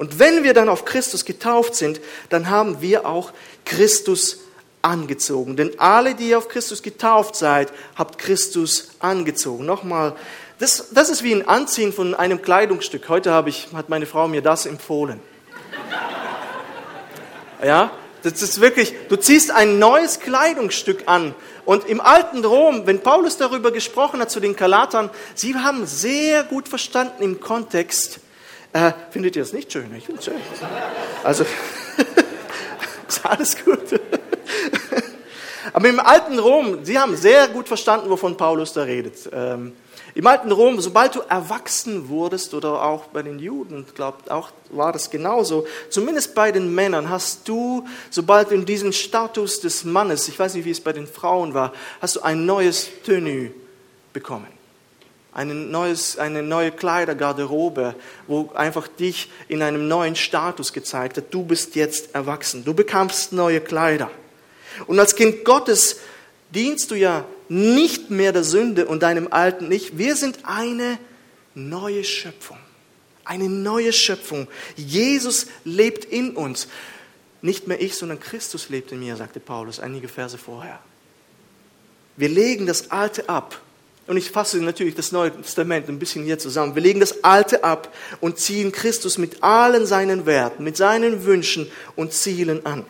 Und 0.00 0.18
wenn 0.18 0.44
wir 0.44 0.54
dann 0.54 0.70
auf 0.70 0.86
Christus 0.86 1.26
getauft 1.26 1.74
sind, 1.74 2.00
dann 2.30 2.48
haben 2.48 2.80
wir 2.80 3.04
auch 3.04 3.32
Christus 3.66 4.38
angezogen. 4.80 5.56
Denn 5.56 5.78
alle, 5.78 6.14
die 6.14 6.34
auf 6.34 6.48
Christus 6.48 6.82
getauft 6.82 7.36
seid, 7.36 7.70
habt 7.96 8.16
Christus 8.16 8.92
angezogen. 9.00 9.66
Nochmal, 9.66 10.16
das, 10.58 10.86
das 10.94 11.10
ist 11.10 11.22
wie 11.22 11.34
ein 11.34 11.46
Anziehen 11.46 11.92
von 11.92 12.14
einem 12.14 12.40
Kleidungsstück. 12.40 13.10
Heute 13.10 13.30
habe 13.32 13.50
ich, 13.50 13.68
hat 13.74 13.90
meine 13.90 14.06
Frau 14.06 14.26
mir 14.26 14.40
das 14.40 14.64
empfohlen. 14.64 15.20
Ja, 17.62 17.90
das 18.22 18.40
ist 18.40 18.62
wirklich, 18.62 18.94
du 19.10 19.16
ziehst 19.16 19.50
ein 19.50 19.78
neues 19.78 20.18
Kleidungsstück 20.20 21.02
an. 21.08 21.34
Und 21.66 21.86
im 21.86 22.00
alten 22.00 22.42
Rom, 22.42 22.86
wenn 22.86 23.02
Paulus 23.02 23.36
darüber 23.36 23.70
gesprochen 23.70 24.20
hat 24.20 24.30
zu 24.30 24.40
den 24.40 24.56
Galatern, 24.56 25.10
sie 25.34 25.54
haben 25.56 25.84
sehr 25.84 26.42
gut 26.44 26.68
verstanden 26.68 27.22
im 27.22 27.38
Kontext, 27.38 28.20
äh, 28.72 28.92
findet 29.10 29.36
ihr 29.36 29.42
das 29.42 29.52
nicht 29.52 29.72
schön? 29.72 29.94
Ich 29.96 30.06
finde 30.06 30.20
es 30.20 30.24
schön. 30.24 30.40
Also, 31.24 31.44
ist 33.08 33.26
alles 33.26 33.64
gut. 33.64 34.00
Aber 35.72 35.88
im 35.88 36.00
alten 36.00 36.38
Rom, 36.38 36.84
sie 36.84 36.98
haben 36.98 37.16
sehr 37.16 37.48
gut 37.48 37.68
verstanden, 37.68 38.10
wovon 38.10 38.36
Paulus 38.36 38.72
da 38.72 38.82
redet. 38.82 39.28
Ähm, 39.32 39.72
im 40.14 40.26
alten 40.26 40.50
Rom, 40.50 40.80
sobald 40.80 41.14
du 41.14 41.20
erwachsen 41.20 42.08
wurdest, 42.08 42.54
oder 42.54 42.82
auch 42.82 43.06
bei 43.06 43.22
den 43.22 43.38
Juden, 43.38 43.86
glaubt 43.94 44.30
auch 44.30 44.50
war 44.70 44.92
das 44.92 45.10
genauso, 45.10 45.66
zumindest 45.88 46.34
bei 46.34 46.52
den 46.52 46.74
Männern, 46.74 47.10
hast 47.10 47.48
du, 47.48 47.86
sobald 48.10 48.50
du 48.50 48.54
in 48.54 48.64
diesen 48.64 48.92
Status 48.92 49.60
des 49.60 49.84
Mannes, 49.84 50.28
ich 50.28 50.38
weiß 50.38 50.54
nicht, 50.54 50.64
wie 50.64 50.70
es 50.70 50.80
bei 50.80 50.92
den 50.92 51.06
Frauen 51.06 51.54
war, 51.54 51.72
hast 52.00 52.16
du 52.16 52.22
ein 52.22 52.46
neues 52.46 52.88
Tenue 53.04 53.52
bekommen. 54.12 54.59
Ein 55.40 55.70
neues, 55.70 56.18
eine 56.18 56.42
neue 56.42 56.70
Kleidergarderobe, 56.70 57.94
wo 58.26 58.50
einfach 58.52 58.86
dich 58.88 59.30
in 59.48 59.62
einem 59.62 59.88
neuen 59.88 60.14
Status 60.14 60.74
gezeigt 60.74 61.16
hat. 61.16 61.32
Du 61.32 61.44
bist 61.44 61.76
jetzt 61.76 62.14
erwachsen. 62.14 62.62
Du 62.62 62.74
bekamst 62.74 63.32
neue 63.32 63.62
Kleider. 63.62 64.10
Und 64.86 64.98
als 65.00 65.14
Kind 65.14 65.46
Gottes 65.46 66.00
dienst 66.50 66.90
du 66.90 66.94
ja 66.94 67.24
nicht 67.48 68.10
mehr 68.10 68.34
der 68.34 68.44
Sünde 68.44 68.84
und 68.84 69.02
deinem 69.02 69.32
alten 69.32 69.72
Ich. 69.72 69.96
Wir 69.96 70.14
sind 70.14 70.40
eine 70.42 70.98
neue 71.54 72.04
Schöpfung. 72.04 72.58
Eine 73.24 73.48
neue 73.48 73.94
Schöpfung. 73.94 74.46
Jesus 74.76 75.46
lebt 75.64 76.04
in 76.04 76.36
uns. 76.36 76.68
Nicht 77.40 77.66
mehr 77.66 77.80
ich, 77.80 77.94
sondern 77.94 78.20
Christus 78.20 78.68
lebt 78.68 78.92
in 78.92 79.00
mir, 79.00 79.16
sagte 79.16 79.40
Paulus 79.40 79.80
einige 79.80 80.08
Verse 80.08 80.36
vorher. 80.36 80.80
Wir 82.18 82.28
legen 82.28 82.66
das 82.66 82.90
Alte 82.90 83.26
ab. 83.26 83.58
Und 84.10 84.16
ich 84.16 84.32
fasse 84.32 84.56
natürlich 84.58 84.96
das 84.96 85.12
Neue 85.12 85.30
Testament 85.30 85.88
ein 85.88 86.00
bisschen 86.00 86.24
hier 86.24 86.36
zusammen. 86.36 86.74
Wir 86.74 86.82
legen 86.82 86.98
das 86.98 87.22
Alte 87.22 87.62
ab 87.62 87.94
und 88.20 88.38
ziehen 88.40 88.72
Christus 88.72 89.18
mit 89.18 89.40
allen 89.44 89.86
seinen 89.86 90.26
Werten, 90.26 90.64
mit 90.64 90.76
seinen 90.76 91.24
Wünschen 91.26 91.70
und 91.94 92.12
Zielen 92.12 92.66
an. 92.66 92.84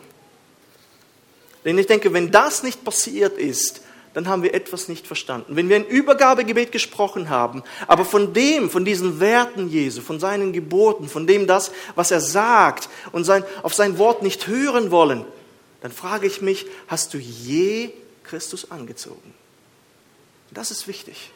Denn 1.63 1.77
ich 1.77 1.85
denke, 1.85 2.11
wenn 2.13 2.31
das 2.31 2.63
nicht 2.63 2.83
passiert 2.83 3.37
ist, 3.37 3.81
dann 4.15 4.27
haben 4.27 4.41
wir 4.41 4.55
etwas 4.55 4.87
nicht 4.87 5.05
verstanden. 5.05 5.55
Wenn 5.55 5.69
wir 5.69 5.75
ein 5.75 5.85
Übergabegebet 5.85 6.71
gesprochen 6.71 7.29
haben, 7.29 7.61
aber 7.85 8.03
von 8.03 8.33
dem, 8.33 8.71
von 8.71 8.83
diesen 8.83 9.19
Werten 9.19 9.69
Jesu, 9.69 10.01
von 10.01 10.19
seinen 10.19 10.53
Geburten, 10.53 11.07
von 11.07 11.27
dem 11.27 11.45
das, 11.45 11.71
was 11.93 12.09
er 12.09 12.19
sagt 12.19 12.89
und 13.11 13.25
sein, 13.25 13.43
auf 13.61 13.75
sein 13.75 13.99
Wort 13.99 14.23
nicht 14.23 14.47
hören 14.47 14.89
wollen, 14.89 15.23
dann 15.81 15.91
frage 15.91 16.25
ich 16.25 16.41
mich, 16.41 16.65
hast 16.87 17.13
du 17.13 17.19
je 17.19 17.91
Christus 18.23 18.71
angezogen? 18.71 19.35
Das 20.51 20.69
ist 20.71 20.87
wichtig. 20.87 21.31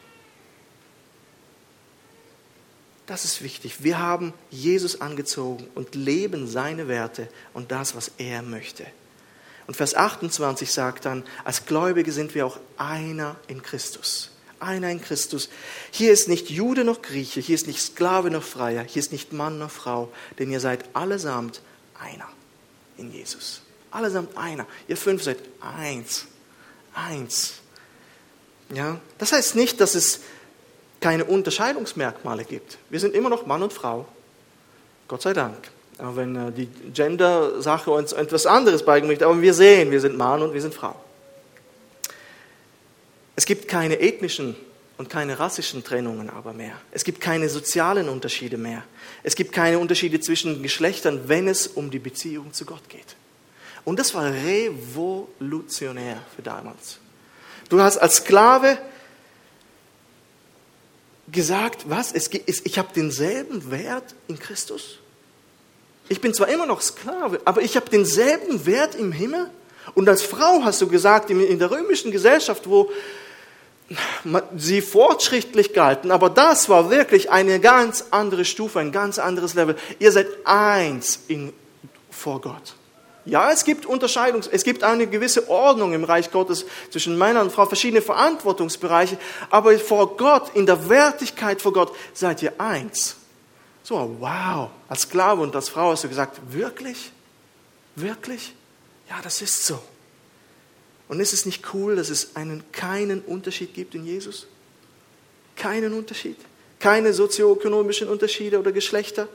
Das 3.06 3.24
ist 3.24 3.42
wichtig. 3.42 3.82
Wir 3.84 3.98
haben 3.98 4.34
Jesus 4.50 5.00
angezogen 5.00 5.68
und 5.74 5.94
leben 5.94 6.48
seine 6.48 6.88
Werte 6.88 7.28
und 7.54 7.70
das, 7.70 7.94
was 7.94 8.10
er 8.18 8.42
möchte. 8.42 8.84
Und 9.66 9.76
Vers 9.76 9.94
28 9.94 10.70
sagt 10.70 11.04
dann, 11.04 11.24
als 11.44 11.66
Gläubige 11.66 12.12
sind 12.12 12.34
wir 12.34 12.46
auch 12.46 12.58
einer 12.76 13.36
in 13.48 13.62
Christus. 13.62 14.30
Einer 14.58 14.90
in 14.90 15.00
Christus. 15.00 15.48
Hier 15.90 16.12
ist 16.12 16.28
nicht 16.28 16.50
Jude 16.50 16.84
noch 16.84 17.02
Grieche, 17.02 17.40
hier 17.40 17.54
ist 17.54 17.66
nicht 17.66 17.80
Sklave 17.80 18.30
noch 18.30 18.42
Freier, 18.42 18.82
hier 18.84 19.00
ist 19.00 19.12
nicht 19.12 19.32
Mann 19.32 19.58
noch 19.58 19.70
Frau, 19.70 20.12
denn 20.38 20.50
ihr 20.50 20.60
seid 20.60 20.84
allesamt 20.94 21.60
einer 21.98 22.28
in 22.96 23.12
Jesus. 23.12 23.62
Allesamt 23.90 24.36
einer. 24.36 24.66
Ihr 24.88 24.96
fünf 24.96 25.22
seid 25.22 25.38
eins. 25.60 26.26
Eins. 26.94 27.60
Ja? 28.74 29.00
Das 29.18 29.32
heißt 29.32 29.56
nicht, 29.56 29.80
dass 29.80 29.94
es 29.94 30.20
keine 31.00 31.24
Unterscheidungsmerkmale 31.24 32.44
gibt. 32.44 32.78
Wir 32.90 33.00
sind 33.00 33.14
immer 33.14 33.28
noch 33.28 33.46
Mann 33.46 33.62
und 33.62 33.72
Frau. 33.72 34.06
Gott 35.08 35.22
sei 35.22 35.32
Dank. 35.32 35.56
Auch 35.98 36.16
wenn 36.16 36.36
äh, 36.36 36.52
die 36.52 36.66
Gender-Sache 36.92 37.90
uns 37.90 38.12
etwas 38.12 38.46
anderes 38.46 38.84
beigebracht 38.84 39.22
aber 39.22 39.40
wir 39.40 39.54
sehen, 39.54 39.90
wir 39.90 40.00
sind 40.00 40.16
Mann 40.16 40.42
und 40.42 40.52
wir 40.52 40.60
sind 40.60 40.74
Frau. 40.74 40.94
Es 43.34 43.46
gibt 43.46 43.68
keine 43.68 44.00
ethnischen 44.00 44.56
und 44.98 45.10
keine 45.10 45.38
rassischen 45.38 45.84
Trennungen 45.84 46.30
aber 46.30 46.52
mehr. 46.52 46.74
Es 46.90 47.04
gibt 47.04 47.20
keine 47.20 47.48
sozialen 47.48 48.08
Unterschiede 48.08 48.56
mehr. 48.56 48.82
Es 49.22 49.36
gibt 49.36 49.52
keine 49.52 49.78
Unterschiede 49.78 50.20
zwischen 50.20 50.62
Geschlechtern, 50.62 51.28
wenn 51.28 51.48
es 51.48 51.66
um 51.66 51.90
die 51.90 51.98
Beziehung 51.98 52.52
zu 52.52 52.64
Gott 52.64 52.88
geht. 52.88 53.16
Und 53.84 53.98
das 53.98 54.14
war 54.14 54.32
revolutionär 54.32 56.22
für 56.34 56.42
damals. 56.42 56.98
Du 57.68 57.80
hast 57.80 57.98
als 57.98 58.16
Sklave 58.16 58.78
gesagt, 61.30 61.88
was? 61.88 62.12
ich 62.14 62.78
habe 62.78 62.88
denselben 62.94 63.70
Wert 63.70 64.14
in 64.28 64.38
Christus 64.38 64.98
Ich 66.08 66.20
bin 66.20 66.32
zwar 66.34 66.48
immer 66.48 66.66
noch 66.66 66.80
Sklave, 66.80 67.40
aber 67.44 67.62
ich 67.62 67.76
habe 67.76 67.90
denselben 67.90 68.64
Wert 68.66 68.94
im 68.94 69.12
Himmel. 69.12 69.50
Und 69.94 70.08
als 70.08 70.22
Frau 70.22 70.62
hast 70.64 70.80
du 70.80 70.88
gesagt, 70.88 71.30
in 71.30 71.58
der 71.58 71.70
römischen 71.70 72.10
Gesellschaft, 72.10 72.68
wo 72.68 72.90
sie 74.56 74.82
fortschrittlich 74.82 75.72
galten, 75.72 76.10
aber 76.10 76.28
das 76.28 76.68
war 76.68 76.90
wirklich 76.90 77.30
eine 77.30 77.60
ganz 77.60 78.06
andere 78.10 78.44
Stufe, 78.44 78.80
ein 78.80 78.90
ganz 78.90 79.18
anderes 79.18 79.54
Level. 79.54 79.76
Ihr 80.00 80.10
seid 80.10 80.26
eins 80.44 81.20
in, 81.28 81.52
vor 82.10 82.40
Gott. 82.40 82.74
Ja, 83.26 83.50
es 83.50 83.64
gibt 83.64 83.86
Unterscheidung, 83.86 84.42
es 84.52 84.62
gibt 84.62 84.84
eine 84.84 85.08
gewisse 85.08 85.48
Ordnung 85.50 85.92
im 85.92 86.04
Reich 86.04 86.30
Gottes 86.30 86.64
zwischen 86.90 87.18
Männern 87.18 87.46
und 87.46 87.52
Frauen, 87.52 87.66
verschiedene 87.66 88.00
Verantwortungsbereiche, 88.00 89.18
aber 89.50 89.76
vor 89.80 90.16
Gott, 90.16 90.54
in 90.54 90.64
der 90.64 90.88
Wertigkeit 90.88 91.60
vor 91.60 91.72
Gott, 91.72 91.92
seid 92.14 92.40
ihr 92.42 92.60
eins. 92.60 93.16
So, 93.82 94.16
wow, 94.20 94.70
als 94.88 95.02
Sklave 95.02 95.42
und 95.42 95.54
als 95.56 95.68
Frau 95.68 95.90
hast 95.90 96.04
du 96.04 96.08
gesagt, 96.08 96.40
wirklich? 96.52 97.10
Wirklich? 97.96 98.54
Ja, 99.10 99.16
das 99.22 99.42
ist 99.42 99.66
so. 99.66 99.80
Und 101.08 101.18
ist 101.18 101.32
es 101.32 101.46
nicht 101.46 101.74
cool, 101.74 101.96
dass 101.96 102.10
es 102.10 102.36
einen, 102.36 102.64
keinen 102.70 103.22
Unterschied 103.22 103.74
gibt 103.74 103.94
in 103.96 104.04
Jesus? 104.04 104.46
Keinen 105.56 105.94
Unterschied. 105.94 106.36
Keine 106.78 107.12
sozioökonomischen 107.12 108.08
Unterschiede 108.08 108.58
oder 108.58 108.70
Geschlechter. 108.70 109.28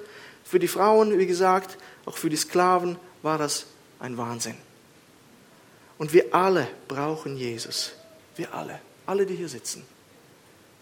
Für 0.44 0.60
die 0.60 0.68
Frauen, 0.68 1.18
wie 1.18 1.28
gesagt, 1.28 1.78
auch 2.06 2.18
für 2.18 2.30
die 2.30 2.38
Sklaven 2.38 2.98
war 3.22 3.38
das 3.38 3.66
ein 4.02 4.18
Wahnsinn. 4.18 4.56
Und 5.98 6.14
wir 6.14 6.34
alle 6.34 6.68
brauchen 6.88 7.38
Jesus. 7.38 7.94
Wir 8.36 8.54
alle. 8.54 8.80
Alle, 9.06 9.26
die 9.26 9.36
hier 9.36 9.50
sitzen. 9.50 9.84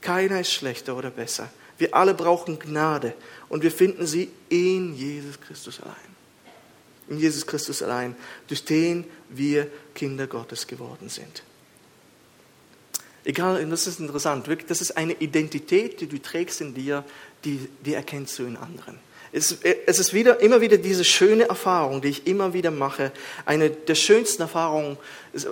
Keiner 0.01 0.39
ist 0.39 0.53
schlechter 0.53 0.95
oder 0.95 1.11
besser. 1.11 1.49
Wir 1.77 1.93
alle 1.93 2.13
brauchen 2.13 2.59
Gnade 2.59 3.13
und 3.47 3.63
wir 3.63 3.71
finden 3.71 4.05
sie 4.05 4.29
in 4.49 4.95
Jesus 4.95 5.39
Christus 5.39 5.81
allein. 5.81 5.95
In 7.09 7.19
Jesus 7.19 7.45
Christus 7.45 7.81
allein, 7.81 8.15
durch 8.47 8.63
den 8.63 9.05
wir 9.29 9.67
Kinder 9.95 10.27
Gottes 10.27 10.67
geworden 10.67 11.09
sind. 11.09 11.43
Egal, 13.25 13.65
das 13.67 13.87
ist 13.87 13.99
interessant, 13.99 14.47
das 14.67 14.81
ist 14.81 14.95
eine 14.95 15.13
Identität, 15.13 15.99
die 16.01 16.07
du 16.07 16.21
trägst 16.21 16.61
in 16.61 16.73
dir, 16.73 17.03
die, 17.43 17.69
die 17.85 17.93
erkennst 17.93 18.39
du 18.39 18.43
in 18.43 18.57
anderen. 18.57 18.99
Es, 19.31 19.51
ist 19.51 20.13
wieder, 20.13 20.39
immer 20.39 20.59
wieder 20.59 20.77
diese 20.77 21.03
schöne 21.03 21.47
Erfahrung, 21.49 22.01
die 22.01 22.09
ich 22.09 22.25
immer 22.25 22.53
wieder 22.53 22.71
mache. 22.71 23.11
Eine 23.45 23.69
der 23.69 23.93
schönsten 23.93 24.41
Erfahrungen 24.41 24.97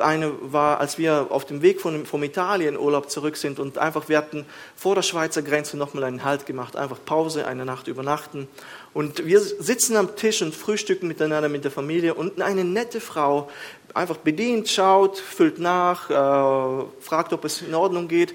eine 0.01 0.31
war, 0.41 0.79
als 0.79 0.97
wir 0.97 1.27
auf 1.29 1.45
dem 1.45 1.61
Weg 1.61 1.79
von, 1.79 2.07
vom 2.07 2.23
Italienurlaub 2.23 3.11
zurück 3.11 3.37
sind 3.37 3.59
und 3.59 3.77
einfach, 3.77 4.09
wir 4.09 4.17
hatten 4.17 4.45
vor 4.75 4.95
der 4.95 5.03
Schweizer 5.03 5.43
Grenze 5.43 5.77
nochmal 5.77 6.05
einen 6.05 6.23
Halt 6.23 6.47
gemacht, 6.47 6.75
einfach 6.75 6.97
Pause, 7.05 7.45
eine 7.45 7.65
Nacht 7.65 7.87
übernachten. 7.87 8.47
Und 8.95 9.27
wir 9.27 9.39
sitzen 9.39 9.95
am 9.95 10.15
Tisch 10.15 10.41
und 10.41 10.55
frühstücken 10.55 11.07
miteinander 11.07 11.49
mit 11.49 11.63
der 11.63 11.71
Familie 11.71 12.15
und 12.15 12.41
eine 12.41 12.63
nette 12.63 12.99
Frau 12.99 13.47
einfach 13.93 14.17
bedient, 14.17 14.69
schaut, 14.69 15.19
füllt 15.19 15.59
nach, 15.59 16.09
äh, 16.09 16.85
fragt, 16.99 17.33
ob 17.33 17.45
es 17.45 17.61
in 17.61 17.75
Ordnung 17.75 18.07
geht. 18.07 18.33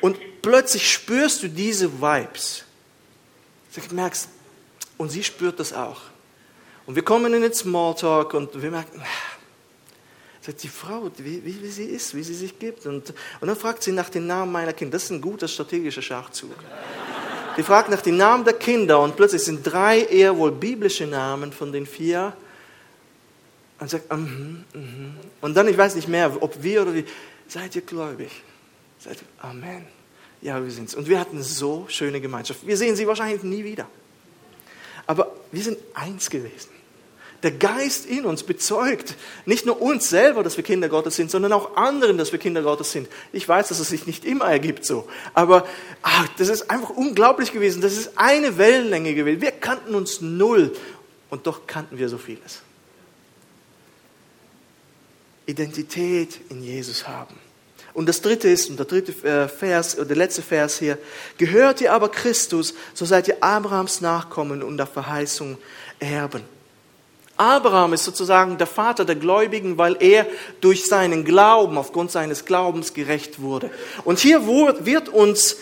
Und 0.00 0.16
plötzlich 0.42 0.90
spürst 0.90 1.42
du 1.42 1.48
diese 1.48 2.00
Vibes. 2.00 2.64
Du 3.74 3.94
merkst, 3.94 4.28
und 4.98 5.10
sie 5.10 5.24
spürt 5.24 5.58
das 5.58 5.72
auch. 5.72 6.02
Und 6.86 6.94
wir 6.94 7.02
kommen 7.02 7.32
in 7.32 7.42
den 7.42 7.54
Smalltalk 7.54 8.34
und 8.34 8.62
wir 8.62 8.70
merken, 8.70 9.02
die 10.52 10.68
Frau, 10.68 11.10
wie, 11.18 11.44
wie, 11.44 11.62
wie, 11.62 11.68
sie 11.68 11.84
ist, 11.84 12.14
wie 12.14 12.22
sie 12.22 12.34
sich 12.34 12.58
gibt. 12.58 12.86
Und, 12.86 13.12
und 13.40 13.48
dann 13.48 13.56
fragt 13.56 13.82
sie 13.82 13.92
nach 13.92 14.08
den 14.08 14.26
Namen 14.26 14.50
meiner 14.50 14.72
Kinder. 14.72 14.92
Das 14.92 15.04
ist 15.04 15.10
ein 15.10 15.20
guter 15.20 15.46
strategischer 15.46 16.02
Schachzug. 16.02 16.54
Die 17.56 17.62
fragt 17.62 17.90
nach 17.90 18.00
den 18.00 18.16
Namen 18.16 18.44
der 18.44 18.54
Kinder 18.54 19.00
und 19.00 19.16
plötzlich 19.16 19.42
sind 19.42 19.62
drei 19.64 20.02
eher 20.02 20.36
wohl 20.36 20.52
biblische 20.52 21.06
Namen 21.06 21.52
von 21.52 21.72
den 21.72 21.86
vier. 21.86 22.32
Und 23.80 23.90
sagt, 23.90 24.10
mm 24.10 24.14
-hmm, 24.14 24.78
mm 24.78 25.14
und 25.40 25.54
dann, 25.54 25.68
ich 25.68 25.76
weiß 25.76 25.94
nicht 25.94 26.08
mehr, 26.08 26.42
ob 26.42 26.62
wir 26.62 26.82
oder 26.82 26.94
wie, 26.94 27.04
seid 27.46 27.76
ihr 27.76 27.82
gläubig? 27.82 28.30
Seid 28.98 29.18
ihr, 29.18 29.44
Amen. 29.44 29.86
Ja, 30.40 30.62
wir 30.62 30.70
sind's. 30.70 30.94
Und 30.94 31.08
wir 31.08 31.20
hatten 31.20 31.42
so 31.42 31.86
schöne 31.88 32.20
Gemeinschaft. 32.20 32.66
Wir 32.66 32.76
sehen 32.76 32.96
sie 32.96 33.06
wahrscheinlich 33.06 33.42
nie 33.42 33.64
wieder. 33.64 33.86
Aber 35.08 35.32
wir 35.50 35.62
sind 35.62 35.78
eins 35.94 36.28
gewesen. 36.28 36.68
Der 37.42 37.52
Geist 37.52 38.04
in 38.04 38.26
uns 38.26 38.42
bezeugt 38.42 39.14
nicht 39.46 39.64
nur 39.64 39.80
uns 39.80 40.10
selber, 40.10 40.42
dass 40.42 40.56
wir 40.56 40.64
Kinder 40.64 40.88
Gottes 40.88 41.16
sind, 41.16 41.30
sondern 41.30 41.52
auch 41.52 41.76
anderen, 41.76 42.18
dass 42.18 42.30
wir 42.30 42.38
Kinder 42.38 42.62
Gottes 42.62 42.92
sind. 42.92 43.08
Ich 43.32 43.48
weiß, 43.48 43.68
dass 43.68 43.78
es 43.78 43.88
sich 43.88 44.06
nicht 44.06 44.24
immer 44.24 44.46
ergibt 44.46 44.84
so, 44.84 45.08
aber 45.34 45.66
ach, 46.02 46.28
das 46.36 46.48
ist 46.48 46.68
einfach 46.70 46.90
unglaublich 46.90 47.52
gewesen. 47.52 47.80
Das 47.80 47.96
ist 47.96 48.18
eine 48.18 48.58
Wellenlänge 48.58 49.14
gewesen. 49.14 49.40
Wir 49.40 49.52
kannten 49.52 49.94
uns 49.94 50.20
null 50.20 50.76
und 51.30 51.46
doch 51.46 51.66
kannten 51.66 51.96
wir 51.96 52.08
so 52.08 52.18
vieles. 52.18 52.60
Identität 55.46 56.40
in 56.50 56.62
Jesus 56.62 57.08
haben. 57.08 57.36
Und 57.98 58.08
das 58.08 58.22
dritte 58.22 58.48
ist, 58.48 58.70
und 58.70 58.78
der 58.78 58.86
dritte 58.86 59.10
äh, 59.26 59.48
Vers, 59.48 59.96
der 59.96 60.16
letzte 60.16 60.40
Vers 60.40 60.78
hier, 60.78 60.98
gehört 61.36 61.80
ihr 61.80 61.92
aber 61.92 62.08
Christus, 62.08 62.72
so 62.94 63.04
seid 63.04 63.26
ihr 63.26 63.42
Abrahams 63.42 64.00
Nachkommen 64.00 64.62
und 64.62 64.76
der 64.76 64.86
Verheißung 64.86 65.58
Erben. 65.98 66.44
Abraham 67.36 67.94
ist 67.94 68.04
sozusagen 68.04 68.56
der 68.56 68.68
Vater 68.68 69.04
der 69.04 69.16
Gläubigen, 69.16 69.78
weil 69.78 69.96
er 69.98 70.28
durch 70.60 70.86
seinen 70.86 71.24
Glauben, 71.24 71.76
aufgrund 71.76 72.12
seines 72.12 72.44
Glaubens 72.44 72.94
gerecht 72.94 73.40
wurde. 73.40 73.68
Und 74.04 74.20
hier 74.20 74.46
wird 74.46 75.08
uns 75.08 75.56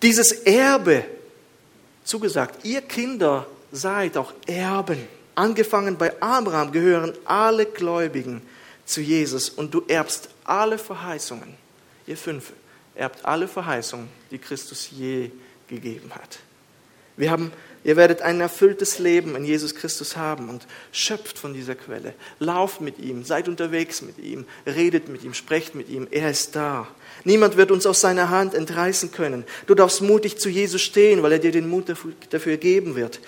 dieses 0.00 0.32
Erbe 0.32 1.04
zugesagt. 2.04 2.64
Ihr 2.64 2.80
Kinder 2.80 3.46
seid 3.70 4.16
auch 4.16 4.32
Erben. 4.46 5.06
Angefangen 5.34 5.98
bei 5.98 6.10
Abraham 6.22 6.72
gehören 6.72 7.12
alle 7.26 7.66
Gläubigen 7.66 8.40
zu 8.86 9.02
Jesus 9.02 9.50
und 9.50 9.74
du 9.74 9.82
erbst 9.88 10.30
alle 10.48 10.78
Verheißungen. 10.78 11.54
Ihr 12.06 12.16
fünf 12.16 12.52
erbt 12.94 13.24
alle 13.24 13.48
Verheißungen, 13.48 14.08
die 14.30 14.38
Christus 14.38 14.90
je 14.90 15.30
gegeben 15.68 16.10
hat. 16.14 16.40
Wir 17.16 17.32
haben, 17.32 17.52
ihr 17.82 17.96
werdet 17.96 18.22
ein 18.22 18.40
erfülltes 18.40 19.00
Leben 19.00 19.34
in 19.34 19.44
Jesus 19.44 19.74
Christus 19.74 20.16
haben 20.16 20.48
und 20.48 20.66
schöpft 20.92 21.36
von 21.36 21.52
dieser 21.52 21.74
Quelle. 21.74 22.14
Lauft 22.38 22.80
mit 22.80 22.98
ihm, 22.98 23.24
seid 23.24 23.48
unterwegs 23.48 24.02
mit 24.02 24.18
ihm, 24.18 24.46
redet 24.66 25.08
mit 25.08 25.24
ihm, 25.24 25.34
sprecht 25.34 25.74
mit 25.74 25.88
ihm. 25.88 26.06
Er 26.10 26.30
ist 26.30 26.54
da. 26.54 26.86
Niemand 27.24 27.56
wird 27.56 27.72
uns 27.72 27.86
aus 27.86 28.00
seiner 28.00 28.30
Hand 28.30 28.54
entreißen 28.54 29.10
können. 29.10 29.44
Du 29.66 29.74
darfst 29.74 30.00
mutig 30.00 30.38
zu 30.38 30.48
Jesus 30.48 30.80
stehen, 30.80 31.22
weil 31.22 31.32
er 31.32 31.38
dir 31.40 31.52
den 31.52 31.68
Mut 31.68 31.92
dafür 32.30 32.56
geben 32.56 32.94
wird. 32.94 33.20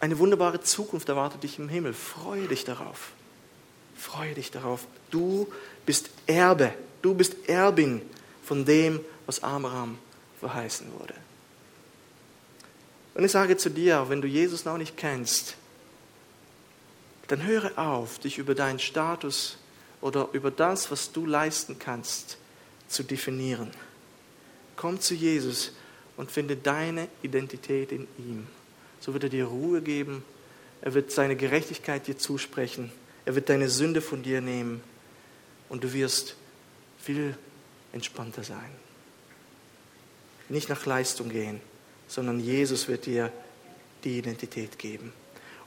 Eine 0.00 0.18
wunderbare 0.18 0.60
Zukunft 0.60 1.08
erwartet 1.08 1.42
dich 1.42 1.58
im 1.58 1.68
Himmel. 1.68 1.94
Freue 1.94 2.46
dich 2.46 2.64
darauf. 2.64 3.12
Freue 3.98 4.34
dich 4.34 4.52
darauf. 4.52 4.86
Du 5.10 5.52
bist 5.84 6.10
Erbe. 6.26 6.72
Du 7.02 7.14
bist 7.14 7.48
Erbin 7.48 8.00
von 8.44 8.64
dem, 8.64 9.00
was 9.26 9.42
Abraham 9.42 9.98
verheißen 10.38 10.86
wurde. 10.98 11.14
Und 13.14 13.24
ich 13.24 13.32
sage 13.32 13.56
zu 13.56 13.70
dir, 13.70 14.06
wenn 14.08 14.22
du 14.22 14.28
Jesus 14.28 14.64
noch 14.64 14.78
nicht 14.78 14.96
kennst, 14.96 15.56
dann 17.26 17.44
höre 17.44 17.76
auf, 17.76 18.20
dich 18.20 18.38
über 18.38 18.54
deinen 18.54 18.78
Status 18.78 19.58
oder 20.00 20.28
über 20.32 20.52
das, 20.52 20.90
was 20.92 21.10
du 21.10 21.26
leisten 21.26 21.78
kannst, 21.80 22.38
zu 22.86 23.02
definieren. 23.02 23.70
Komm 24.76 25.00
zu 25.00 25.14
Jesus 25.14 25.72
und 26.16 26.30
finde 26.30 26.56
deine 26.56 27.08
Identität 27.22 27.90
in 27.90 28.06
ihm. 28.18 28.46
So 29.00 29.12
wird 29.12 29.24
er 29.24 29.30
dir 29.30 29.46
Ruhe 29.46 29.82
geben, 29.82 30.24
er 30.80 30.94
wird 30.94 31.10
seine 31.10 31.34
Gerechtigkeit 31.34 32.06
dir 32.06 32.16
zusprechen 32.16 32.92
er 33.28 33.34
wird 33.34 33.50
deine 33.50 33.68
Sünde 33.68 34.00
von 34.00 34.22
dir 34.22 34.40
nehmen 34.40 34.80
und 35.68 35.84
du 35.84 35.92
wirst 35.92 36.34
viel 36.98 37.36
entspannter 37.92 38.42
sein. 38.42 38.70
Nicht 40.48 40.70
nach 40.70 40.86
Leistung 40.86 41.28
gehen, 41.28 41.60
sondern 42.06 42.40
Jesus 42.40 42.88
wird 42.88 43.04
dir 43.04 43.30
die 44.02 44.16
Identität 44.16 44.78
geben. 44.78 45.12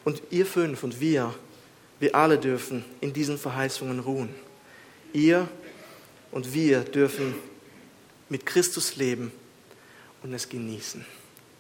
Und 0.04 0.24
ihr 0.32 0.48
fünf 0.48 0.82
und 0.82 1.00
wir, 1.00 1.36
wir 2.00 2.16
alle 2.16 2.40
dürfen 2.40 2.84
in 3.00 3.14
diesen 3.14 3.38
Verheißungen 3.38 4.00
ruhen. 4.00 4.34
Ihr 5.14 5.48
und 6.32 6.56
wir 6.56 6.80
dürfen 6.80 7.36
mit 8.28 8.48
Christus 8.48 8.96
leben 8.96 9.32
und 10.24 10.34
es 10.34 10.50
genießen 10.50 11.06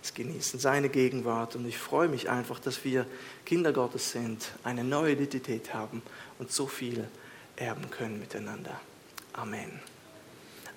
es 0.03 0.13
genießen, 0.13 0.59
seine 0.59 0.89
Gegenwart. 0.89 1.55
Und 1.55 1.67
ich 1.67 1.77
freue 1.77 2.07
mich 2.07 2.29
einfach, 2.29 2.59
dass 2.59 2.83
wir 2.83 3.05
Kinder 3.45 3.73
Gottes 3.73 4.11
sind, 4.11 4.51
eine 4.63 4.83
neue 4.83 5.13
Identität 5.13 5.73
haben 5.73 6.01
und 6.39 6.51
so 6.51 6.67
viel 6.67 7.07
erben 7.55 7.89
können 7.91 8.19
miteinander. 8.19 8.79
Amen. 9.33 9.79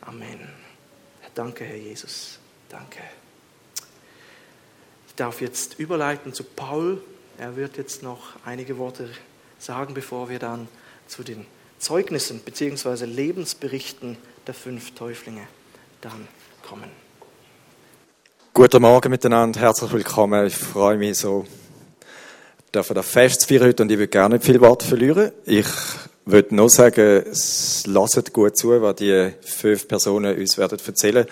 Amen. 0.02 0.48
Danke, 1.34 1.64
Herr 1.64 1.76
Jesus. 1.76 2.38
Danke. 2.68 3.00
Ich 5.08 5.14
darf 5.14 5.40
jetzt 5.40 5.78
überleiten 5.78 6.32
zu 6.32 6.44
Paul. 6.44 7.02
Er 7.38 7.56
wird 7.56 7.76
jetzt 7.76 8.02
noch 8.02 8.34
einige 8.44 8.78
Worte 8.78 9.08
sagen, 9.58 9.94
bevor 9.94 10.28
wir 10.28 10.38
dann 10.38 10.68
zu 11.06 11.22
den 11.22 11.46
Zeugnissen 11.78 12.40
bzw. 12.40 13.06
Lebensberichten 13.06 14.16
der 14.46 14.54
fünf 14.54 14.94
Täuflinge 14.94 15.46
dann 16.00 16.28
kommen. 16.62 17.03
Guten 18.56 18.82
Morgen 18.82 19.10
miteinander, 19.10 19.58
herzlich 19.58 19.92
willkommen. 19.92 20.46
Ich 20.46 20.54
freue 20.54 20.96
mich 20.96 21.18
so, 21.18 21.44
dürfen 22.72 22.94
das 22.94 23.04
Fest 23.04 23.48
feiern 23.48 23.64
heute 23.64 23.82
und 23.82 23.90
ich 23.90 23.98
will 23.98 24.06
gar 24.06 24.28
nicht 24.28 24.44
viel 24.44 24.60
Wort 24.60 24.84
verlieren. 24.84 25.32
Ich 25.44 25.66
würde 26.24 26.54
nur 26.54 26.70
sagen, 26.70 27.24
lasst 27.86 28.32
gut 28.32 28.56
zu, 28.56 28.80
was 28.80 28.94
die 28.94 29.32
fünf 29.40 29.88
Personen 29.88 30.38
uns 30.38 30.56
werden 30.56 30.78
erzählen. 30.86 31.26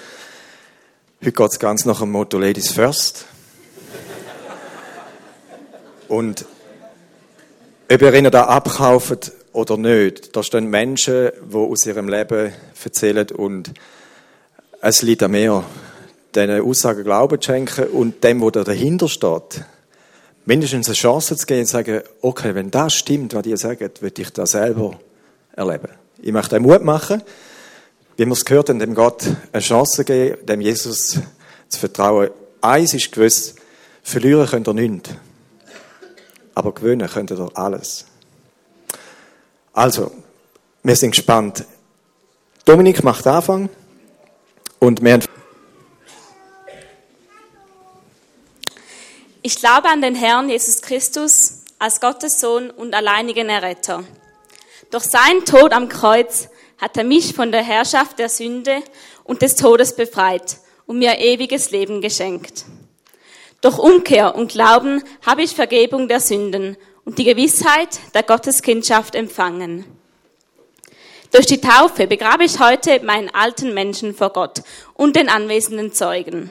Heute 1.21 1.31
geht 1.31 1.49
es 1.53 1.61
ganz 1.61 1.85
nach 1.85 2.01
dem 2.01 2.11
Motto 2.11 2.41
Ladies 2.41 2.73
First. 2.73 3.27
und 6.09 6.45
ob 7.89 8.03
ihr 8.03 8.15
ihnen 8.15 8.33
da 8.33 8.47
abkauft 8.47 9.31
oder 9.53 9.77
nicht, 9.77 10.35
da 10.35 10.43
stehen 10.43 10.67
Menschen, 10.67 11.31
die 11.41 11.57
aus 11.57 11.87
ihrem 11.87 12.09
Leben 12.09 12.53
erzählen 12.83 13.31
und 13.31 13.73
es 14.81 15.03
liegt 15.03 15.23
an 15.23 15.31
mir, 15.31 15.63
diesen 16.35 16.61
Aussagen 16.61 17.05
Glauben 17.05 17.41
zu 17.41 17.47
schenken 17.47 17.87
und 17.89 18.23
dem, 18.25 18.41
der 18.51 18.65
dahinter 18.65 19.09
steht, 19.09 19.65
mindestens 20.45 20.89
eine 20.89 20.95
Chance 20.95 21.37
zu 21.37 21.47
geben 21.47 21.61
und 21.61 21.67
zu 21.67 21.73
sagen, 21.73 22.03
okay, 22.21 22.55
wenn 22.55 22.71
das 22.71 22.95
stimmt, 22.95 23.35
was 23.35 23.47
ihr 23.47 23.57
sagt, 23.57 24.03
würde 24.03 24.23
ich 24.23 24.33
das 24.33 24.53
selber 24.53 24.99
erleben. 25.55 25.89
Ich 26.21 26.33
möchte 26.33 26.57
den 26.57 26.63
Mut 26.63 26.83
machen, 26.83 27.23
wie 28.17 28.27
wir 28.27 28.33
es 28.33 28.45
gehört 28.45 28.69
haben, 28.69 28.79
dem 28.79 28.95
Gott 28.95 29.25
eine 29.53 29.63
Chance 29.63 30.05
geben, 30.05 30.47
dem 30.47 30.61
Jesus 30.61 31.19
zu 31.69 31.81
vertrauen. 31.81 32.31
Eins 32.61 32.95
ist 32.95 33.13
gewiss, 33.13 33.55
verlieren 34.03 34.47
könnt 34.47 34.69
ihr 34.69 34.75
nichts. 34.75 35.11
Aber 36.55 36.73
gewinnen 36.73 37.09
könnt 37.09 37.31
ihr 37.31 37.51
alles. 37.55 38.05
Also, 39.73 40.13
wir 40.83 40.97
sind 40.97 41.13
gespannt. 41.13 41.65
Dominik 42.65 43.03
macht 43.03 43.27
Anfang 43.27 43.69
und 44.79 45.03
wir 45.03 45.15
haben 45.15 45.23
Ich 49.45 49.57
glaube 49.57 49.89
an 49.89 50.01
den 50.01 50.15
Herrn 50.15 50.49
Jesus 50.49 50.83
Christus 50.83 51.65
als 51.81 52.01
Gottes 52.01 52.39
Sohn 52.39 52.71
und 52.71 52.95
alleinigen 52.95 53.49
Erretter. 53.49 54.05
Durch 54.93 55.03
seinen 55.03 55.45
Tod 55.45 55.73
am 55.73 55.89
Kreuz 55.89 56.49
hat 56.81 56.97
er 56.97 57.03
mich 57.03 57.35
von 57.35 57.51
der 57.51 57.65
Herrschaft 57.65 58.21
der 58.21 58.29
Sünde 58.29 58.85
und 59.25 59.43
des 59.43 59.57
Todes 59.57 59.97
befreit 59.97 60.59
und 60.87 61.01
mir 61.01 61.19
ewiges 61.19 61.73
Leben 61.73 62.01
geschenkt. 62.01 62.67
Durch 63.63 63.79
Umkehr 63.79 64.37
und 64.37 64.53
Glauben 64.53 65.03
habe 65.27 65.43
ich 65.43 65.57
Vergebung 65.57 66.07
der 66.07 66.21
Sünden 66.21 66.77
und 67.05 67.19
die 67.19 67.25
Gewissheit 67.25 67.99
der 68.15 68.23
Gotteskindschaft 68.23 69.17
empfangen. 69.17 69.85
Durch 71.33 71.47
die 71.47 71.61
Taufe 71.61 72.07
begrabe 72.07 72.45
ich 72.45 72.61
heute 72.61 73.05
meinen 73.05 73.29
alten 73.31 73.75
Menschen 73.75 74.15
vor 74.15 74.31
Gott 74.33 74.63
und 74.95 75.17
den 75.17 75.29
anwesenden 75.29 75.93
Zeugen. 75.93 76.49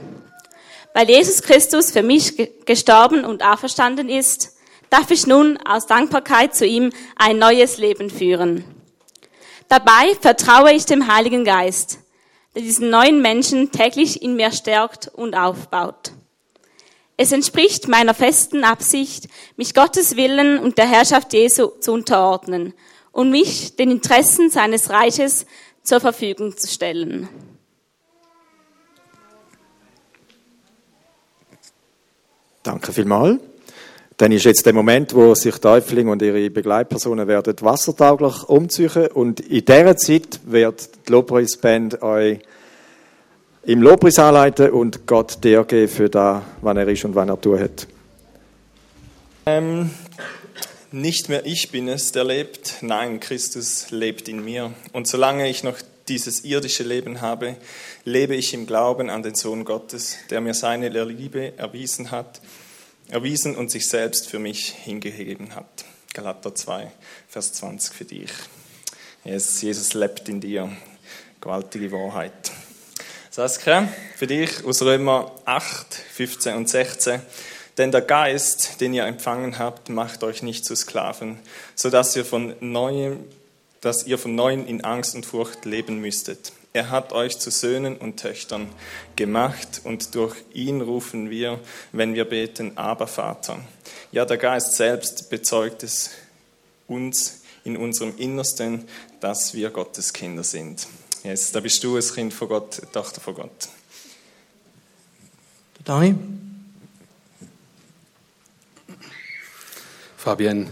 Weil 0.94 1.10
Jesus 1.10 1.42
Christus 1.42 1.92
für 1.92 2.04
mich 2.04 2.50
gestorben 2.66 3.24
und 3.24 3.44
auferstanden 3.44 4.10
ist, 4.10 4.58
darf 4.90 5.10
ich 5.10 5.26
nun 5.26 5.58
aus 5.66 5.88
Dankbarkeit 5.88 6.54
zu 6.54 6.66
ihm 6.66 6.92
ein 7.16 7.40
neues 7.40 7.78
Leben 7.78 8.10
führen. 8.10 8.66
Dabei 9.70 10.16
vertraue 10.20 10.74
ich 10.74 10.86
dem 10.86 11.08
Heiligen 11.08 11.46
Geist, 11.46 12.00
der 12.56 12.62
diesen 12.62 12.90
neuen 12.90 13.22
Menschen 13.22 13.72
täglich 13.72 14.22
in 14.22 14.36
mir 14.36 14.52
stärkt 14.52 15.08
und 15.08 15.34
aufbaut. 15.34 16.12
Es 17.16 17.32
entspricht 17.32 17.88
meiner 17.88 18.14
festen 18.14 18.64
Absicht, 18.66 19.30
mich 19.56 19.74
Gottes 19.74 20.18
Willen 20.18 20.60
und 20.60 20.78
der 20.78 20.88
Herrschaft 20.88 21.32
Jesu 21.32 21.68
zu 21.80 21.94
unterordnen 21.94 22.74
und 23.14 23.30
mich 23.30 23.78
den 23.78 23.92
Interessen 23.92 24.50
seines 24.50 24.90
Reiches 24.90 25.46
zur 25.84 26.02
Verfügung 26.02 26.58
zu 26.58 26.68
stellen. 26.68 27.30
Danke 32.64 32.92
vielmals. 32.92 33.40
Dann 34.18 34.32
ist 34.32 34.46
jetzt 34.46 34.66
der 34.68 34.74
Moment, 34.74 35.16
wo 35.16 35.34
sich 35.34 35.56
Täufling 35.58 36.08
und 36.08 36.22
ihre 36.22 36.50
Begleitpersonen 36.52 37.28
werden 37.28 37.56
wassertauglich 37.62 38.44
umziehen 38.44 39.08
und 39.08 39.40
in 39.40 39.66
dieser 39.66 39.98
Zeit 39.98 40.40
wird 40.46 40.90
die 41.08 41.12
Lobpreisband 41.12 42.04
euch 42.04 42.40
im 43.64 43.82
Lobpreis 43.82 44.20
anleiten 44.20 44.72
und 44.72 45.08
Gott 45.08 45.44
dir 45.44 45.64
geben 45.64 45.88
für 45.88 46.10
das, 46.10 46.44
was 46.62 46.78
er 46.78 46.88
ist 46.88 47.06
und 47.06 47.16
was 47.16 47.28
er 47.28 47.42
tun 47.42 47.60
hat. 47.60 47.88
Ähm, 49.48 49.90
nicht 50.92 51.30
mehr 51.30 51.46
ich 51.46 51.72
bin 51.72 51.88
es, 51.88 52.12
der 52.12 52.24
lebt, 52.24 52.76
nein, 52.82 53.20
Christus 53.20 53.92
lebt 53.92 54.28
in 54.30 54.44
mir. 54.44 54.72
Und 54.94 55.08
solange 55.08 55.50
ich 55.50 55.64
noch 55.64 55.78
dieses 56.12 56.44
irdische 56.44 56.84
Leben 56.84 57.22
habe, 57.22 57.56
lebe 58.04 58.36
ich 58.36 58.54
im 58.54 58.68
Glauben 58.68 59.10
an 59.10 59.24
den 59.24 59.34
Sohn 59.34 59.64
Gottes, 59.64 60.18
der 60.30 60.42
mir 60.42 60.54
seine 60.54 60.90
Liebe 60.90 61.58
erwiesen 61.58 62.12
hat, 62.12 62.42
erwiesen 63.08 63.56
und 63.56 63.72
sich 63.72 63.88
selbst 63.88 64.28
für 64.28 64.38
mich 64.38 64.74
hingegeben 64.84 65.56
hat. 65.56 65.86
Galater 66.14 66.54
2, 66.54 66.92
Vers 67.30 67.54
20 67.54 67.94
für 67.94 68.04
dich. 68.04 68.32
Jesus, 69.24 69.62
Jesus 69.62 69.94
lebt 69.94 70.28
in 70.28 70.42
dir. 70.42 70.70
Gewaltige 71.40 71.92
Wahrheit. 71.94 72.52
Saskia, 73.30 73.88
für 74.18 74.28
dich 74.28 74.66
aus 74.66 74.82
Römer 74.82 75.32
8, 75.46 75.94
15 75.94 76.56
und 76.56 76.68
16. 76.68 77.22
Denn 77.78 77.92
der 77.92 78.02
Geist, 78.02 78.82
den 78.82 78.94
ihr 78.94 79.06
empfangen 79.06 79.58
habt, 79.58 79.88
macht 79.88 80.26
euch 80.26 80.44
nicht 80.44 80.66
zu 80.66 80.76
Sklaven, 80.76 81.40
sodass 81.74 82.14
ihr 82.18 82.26
von 82.26 82.54
neuem 82.60 83.24
dass 83.82 84.06
ihr 84.06 84.18
von 84.18 84.36
neuem 84.36 84.66
in 84.66 84.84
Angst 84.84 85.16
und 85.16 85.26
Furcht 85.26 85.66
leben 85.66 86.00
müsstet. 86.00 86.54
Er 86.74 86.90
hat 86.90 87.12
euch 87.12 87.38
zu 87.38 87.52
Söhnen 87.52 87.98
und 87.98 88.18
Töchtern 88.18 88.70
gemacht 89.18 89.82
und 89.84 90.16
durch 90.16 90.36
ihn 90.54 90.80
rufen 90.80 91.30
wir, 91.30 91.60
wenn 91.92 92.14
wir 92.14 92.24
beten, 92.24 92.78
aber 92.78 93.08
Vater. 93.08 93.60
Ja, 94.12 94.24
der 94.24 94.38
Geist 94.38 94.76
selbst 94.76 95.30
bezeugt 95.30 95.84
es 95.84 96.12
uns 96.88 97.42
in 97.66 97.76
unserem 97.76 98.18
Innersten, 98.18 98.88
dass 99.20 99.54
wir 99.54 99.70
Gottes 99.70 100.14
Kinder 100.14 100.44
sind. 100.44 100.88
Jetzt, 101.24 101.54
da 101.54 101.60
bist 101.60 101.84
du 101.84 101.98
ein 101.98 102.04
Kind 102.04 102.34
von 102.34 102.48
Gott, 102.48 102.80
eine 102.82 102.92
Tochter 102.92 103.20
von 103.20 103.36
Gott. 103.36 103.70
Dani? 105.84 106.16
Fabian, 110.18 110.70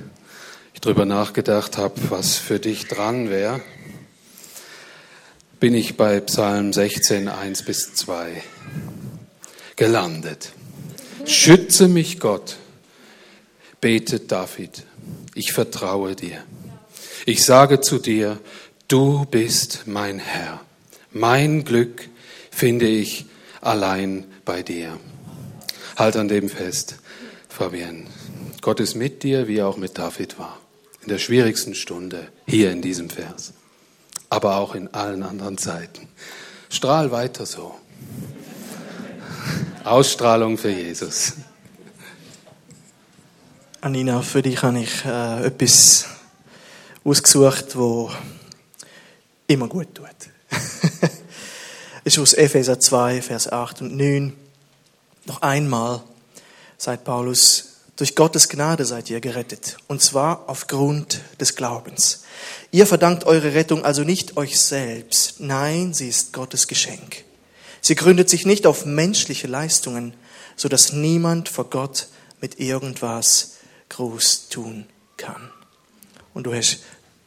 drüber 0.81 1.05
nachgedacht 1.05 1.77
habe, 1.77 1.95
was 2.09 2.37
für 2.37 2.59
dich 2.59 2.87
dran 2.87 3.29
wäre, 3.29 3.61
bin 5.59 5.73
ich 5.73 5.97
bei 5.97 6.21
Psalm 6.21 6.71
16, 6.71 7.27
1 7.27 7.63
bis 7.63 7.93
2 7.95 8.41
gelandet. 9.75 10.53
Schütze 11.25 11.87
mich 11.89 12.19
Gott, 12.19 12.55
betet 13.81 14.31
David, 14.31 14.83
ich 15.35 15.51
vertraue 15.51 16.15
dir. 16.15 16.43
Ich 17.25 17.43
sage 17.43 17.81
zu 17.81 17.99
dir, 17.99 18.39
du 18.87 19.25
bist 19.25 19.83
mein 19.85 20.19
Herr. 20.19 20.61
Mein 21.11 21.65
Glück 21.65 22.07
finde 22.51 22.87
ich 22.87 23.25
allein 23.59 24.25
bei 24.45 24.63
dir. 24.63 24.97
Halt 25.97 26.15
an 26.15 26.29
dem 26.29 26.47
fest, 26.47 26.95
Fabian. 27.49 28.07
Gott 28.61 28.79
ist 28.79 28.95
mit 28.95 29.23
dir, 29.23 29.49
wie 29.49 29.57
er 29.57 29.67
auch 29.67 29.77
mit 29.77 29.97
David 29.97 30.39
war 30.39 30.58
in 31.09 31.15
der 31.15 31.19
schwierigsten 31.19 31.73
Stunde, 31.73 32.27
hier 32.45 32.69
in 32.69 32.83
diesem 32.83 33.09
Vers, 33.09 33.53
aber 34.29 34.57
auch 34.57 34.75
in 34.75 34.93
allen 34.93 35.23
anderen 35.23 35.57
Zeiten. 35.57 36.07
Strahl 36.69 37.09
weiter 37.09 37.47
so. 37.47 37.73
Ausstrahlung 39.83 40.59
für 40.59 40.69
Jesus. 40.69 41.33
Anina, 43.81 44.21
für 44.21 44.43
dich 44.43 44.61
habe 44.61 44.81
ich 44.81 45.03
äh, 45.03 45.47
etwas 45.47 46.05
ausgesucht, 47.03 47.75
wo 47.75 48.11
immer 49.47 49.67
gut 49.67 49.95
tut. 49.95 50.05
es 52.03 52.13
ist 52.13 52.19
aus 52.19 52.33
Epheser 52.35 52.79
2, 52.79 53.23
Vers 53.23 53.51
8 53.51 53.81
und 53.81 53.97
9. 53.97 54.35
Noch 55.25 55.41
einmal 55.41 56.03
sagt 56.77 57.03
Paulus, 57.03 57.68
durch 57.99 58.15
Gottes 58.15 58.47
Gnade 58.47 58.85
seid 58.85 59.09
ihr 59.09 59.19
gerettet, 59.19 59.75
und 59.89 60.01
zwar 60.01 60.47
aufgrund 60.47 61.19
des 61.41 61.57
Glaubens. 61.57 62.23
Ihr 62.71 62.87
verdankt 62.87 63.25
eure 63.25 63.53
Rettung 63.55 63.83
also 63.83 64.05
nicht 64.05 64.37
euch 64.37 64.57
selbst, 64.57 65.41
nein, 65.41 65.93
sie 65.93 66.07
ist 66.07 66.31
Gottes 66.31 66.69
Geschenk. 66.69 67.25
Sie 67.81 67.95
gründet 67.95 68.29
sich 68.29 68.45
nicht 68.45 68.65
auf 68.67 68.85
menschliche 68.85 69.47
Leistungen, 69.47 70.13
so 70.55 70.69
dass 70.69 70.93
niemand 70.93 71.49
vor 71.49 71.69
Gott 71.69 72.07
mit 72.39 72.61
irgendwas 72.61 73.57
groß 73.89 74.47
tun 74.47 74.85
kann. 75.17 75.51
Und 76.33 76.45
du 76.45 76.53
hast 76.53 76.79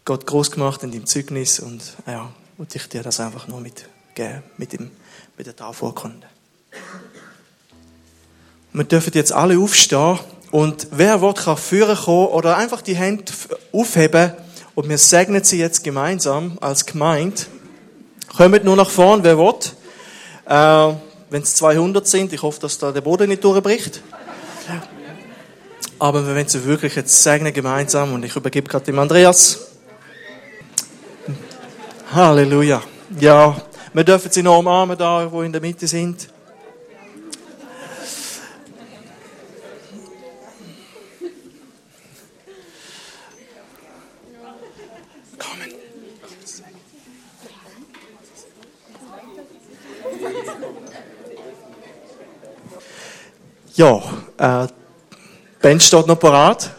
Gott 0.06 0.26
groß 0.26 0.52
gemacht 0.52 0.82
in 0.84 0.90
dem 0.90 1.04
Zeugnis 1.04 1.60
und 1.60 1.82
ja, 2.06 2.32
und 2.56 2.74
ich 2.74 2.88
dir 2.88 3.02
das 3.02 3.20
einfach 3.20 3.46
nur 3.46 3.60
mitgeben, 3.60 4.42
mit, 4.56 4.72
dem, 4.72 4.90
mit 5.36 5.46
der 5.46 5.54
Taufurkunde. 5.54 6.26
Wir 8.72 8.84
dürfen 8.84 9.12
jetzt 9.12 9.32
alle 9.32 9.58
aufstehen 9.58 10.18
und 10.52 10.86
wer 10.92 11.20
will, 11.22 11.32
kann 11.32 11.56
führen 11.56 11.96
kommen 11.96 12.28
oder 12.28 12.56
einfach 12.56 12.82
die 12.82 12.94
Hände 12.94 13.24
aufheben 13.72 14.32
und 14.74 14.88
wir 14.88 14.98
segnen 14.98 15.42
sie 15.42 15.58
jetzt 15.58 15.82
gemeinsam 15.82 16.58
als 16.60 16.86
Gemeinde. 16.86 17.42
Kommt 18.36 18.62
nur 18.62 18.76
nach 18.76 18.90
vorn, 18.90 19.24
wer 19.24 19.36
will. 19.36 19.54
Äh, 20.46 20.94
Wenn 21.30 21.42
es 21.42 21.54
200 21.54 22.06
sind, 22.06 22.32
ich 22.34 22.42
hoffe, 22.42 22.60
dass 22.60 22.78
da 22.78 22.92
der 22.92 23.00
Boden 23.00 23.28
nicht 23.30 23.42
durchbricht. 23.42 24.02
Aber 25.98 26.26
wir 26.26 26.34
wollen 26.34 26.48
sie 26.48 26.64
wirklich 26.64 26.96
jetzt 26.96 27.22
segnen 27.22 27.52
gemeinsam 27.52 28.12
und 28.12 28.22
ich 28.24 28.36
übergebe 28.36 28.68
gerade 28.68 28.84
dem 28.84 28.98
Andreas. 28.98 29.68
Halleluja. 32.12 32.82
Ja, 33.18 33.56
wir 33.94 34.04
dürfen 34.04 34.30
sie 34.30 34.42
noch 34.42 34.58
umarmen, 34.58 34.98
da, 34.98 35.30
wo 35.30 35.42
in 35.42 35.52
der 35.52 35.60
Mitte 35.62 35.86
sind. 35.86 36.28
Ja, 53.74 54.02
äh, 54.36 54.66
Band 55.62 55.82
steht 55.82 56.06
noch 56.06 56.20
parat. 56.20 56.70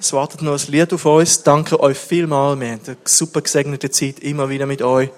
Es 0.00 0.14
wartet 0.14 0.40
noch 0.40 0.58
ein 0.58 0.72
Lied 0.72 0.90
auf 0.94 1.04
uns. 1.04 1.42
Danke 1.42 1.78
euch 1.78 1.98
vielmals. 1.98 2.58
Wir 2.58 2.70
haben 2.70 2.80
eine 2.86 2.96
super 3.04 3.42
gesegnete 3.42 3.90
Zeit 3.90 4.20
immer 4.20 4.48
wieder 4.48 4.64
mit 4.64 4.80
euch. 4.80 5.10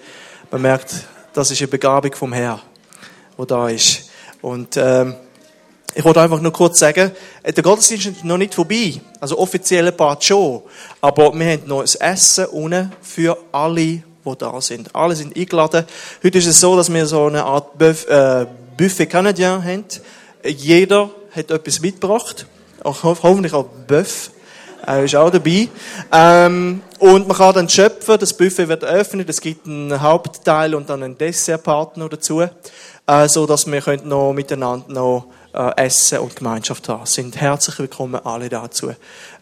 Man 0.51 0.61
merkt, 0.61 0.93
das 1.31 1.51
ist 1.51 1.61
eine 1.61 1.69
Begabung 1.69 2.13
vom 2.13 2.33
Herrn, 2.33 2.59
wo 3.37 3.45
da 3.45 3.69
ist. 3.69 4.09
Und 4.41 4.75
ähm, 4.75 5.15
ich 5.95 6.03
wollte 6.03 6.19
einfach 6.19 6.41
nur 6.41 6.51
kurz 6.51 6.79
sagen, 6.79 7.11
äh, 7.43 7.53
der 7.53 7.63
Gottesdienst 7.63 8.07
ist 8.07 8.25
noch 8.25 8.37
nicht 8.37 8.53
vorbei. 8.53 8.99
Also 9.21 9.37
offizielle 9.39 9.93
Part 9.93 10.25
schon. 10.25 10.63
Aber 10.99 11.33
wir 11.33 11.45
haben 11.45 11.65
noch 11.65 11.79
ein 11.79 12.11
Essen 12.11 12.45
unten 12.47 12.91
für 13.01 13.37
alle, 13.53 13.79
die 13.79 14.03
da 14.37 14.59
sind. 14.59 14.93
Alle 14.93 15.15
sind 15.15 15.37
eingeladen. 15.37 15.85
Heute 16.21 16.37
ist 16.39 16.47
es 16.47 16.59
so, 16.59 16.75
dass 16.75 16.91
wir 16.93 17.05
so 17.05 17.27
eine 17.27 17.45
Art 17.45 17.77
Buff, 17.77 18.05
äh, 18.09 18.45
Buffet 18.75 19.05
Canadien 19.05 19.63
haben. 19.63 19.85
Jeder 20.45 21.09
hat 21.35 21.51
etwas 21.51 21.81
mitgebracht. 21.81 22.45
Auch, 22.83 23.03
hoffentlich 23.03 23.53
auch 23.53 23.65
Böff. 23.87 24.31
Er 24.85 25.03
ist 25.03 25.15
auch 25.15 25.29
dabei. 25.29 25.67
Ähm, 26.11 26.81
und 26.99 27.27
man 27.27 27.37
kann 27.37 27.53
dann 27.53 27.69
schöpfen. 27.69 28.17
Das 28.17 28.33
Buffet 28.33 28.67
wird 28.67 28.83
eröffnet. 28.83 29.29
Es 29.29 29.41
gibt 29.41 29.67
einen 29.67 30.01
Hauptteil 30.01 30.73
und 30.75 30.89
dann 30.89 31.03
einen 31.03 31.17
Dessertpartner 31.17 32.07
dazu. 32.07 32.41
Äh, 32.41 33.27
so 33.27 33.45
dass 33.45 33.69
wir 33.69 33.81
können 33.81 34.07
noch 34.07 34.33
miteinander 34.33 34.85
noch 34.87 35.25
äh, 35.53 35.85
essen 35.85 36.19
und 36.19 36.35
Gemeinschaft 36.35 36.87
haben. 36.87 37.05
Sind 37.05 37.39
herzlich 37.39 37.79
willkommen 37.79 38.23
alle 38.23 38.49
dazu. 38.49 38.93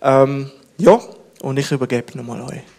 Ähm, 0.02 0.52
ja, 0.78 1.00
und 1.42 1.58
ich 1.58 1.72
übergebe 1.72 2.18
nochmal 2.18 2.42
euch. 2.42 2.77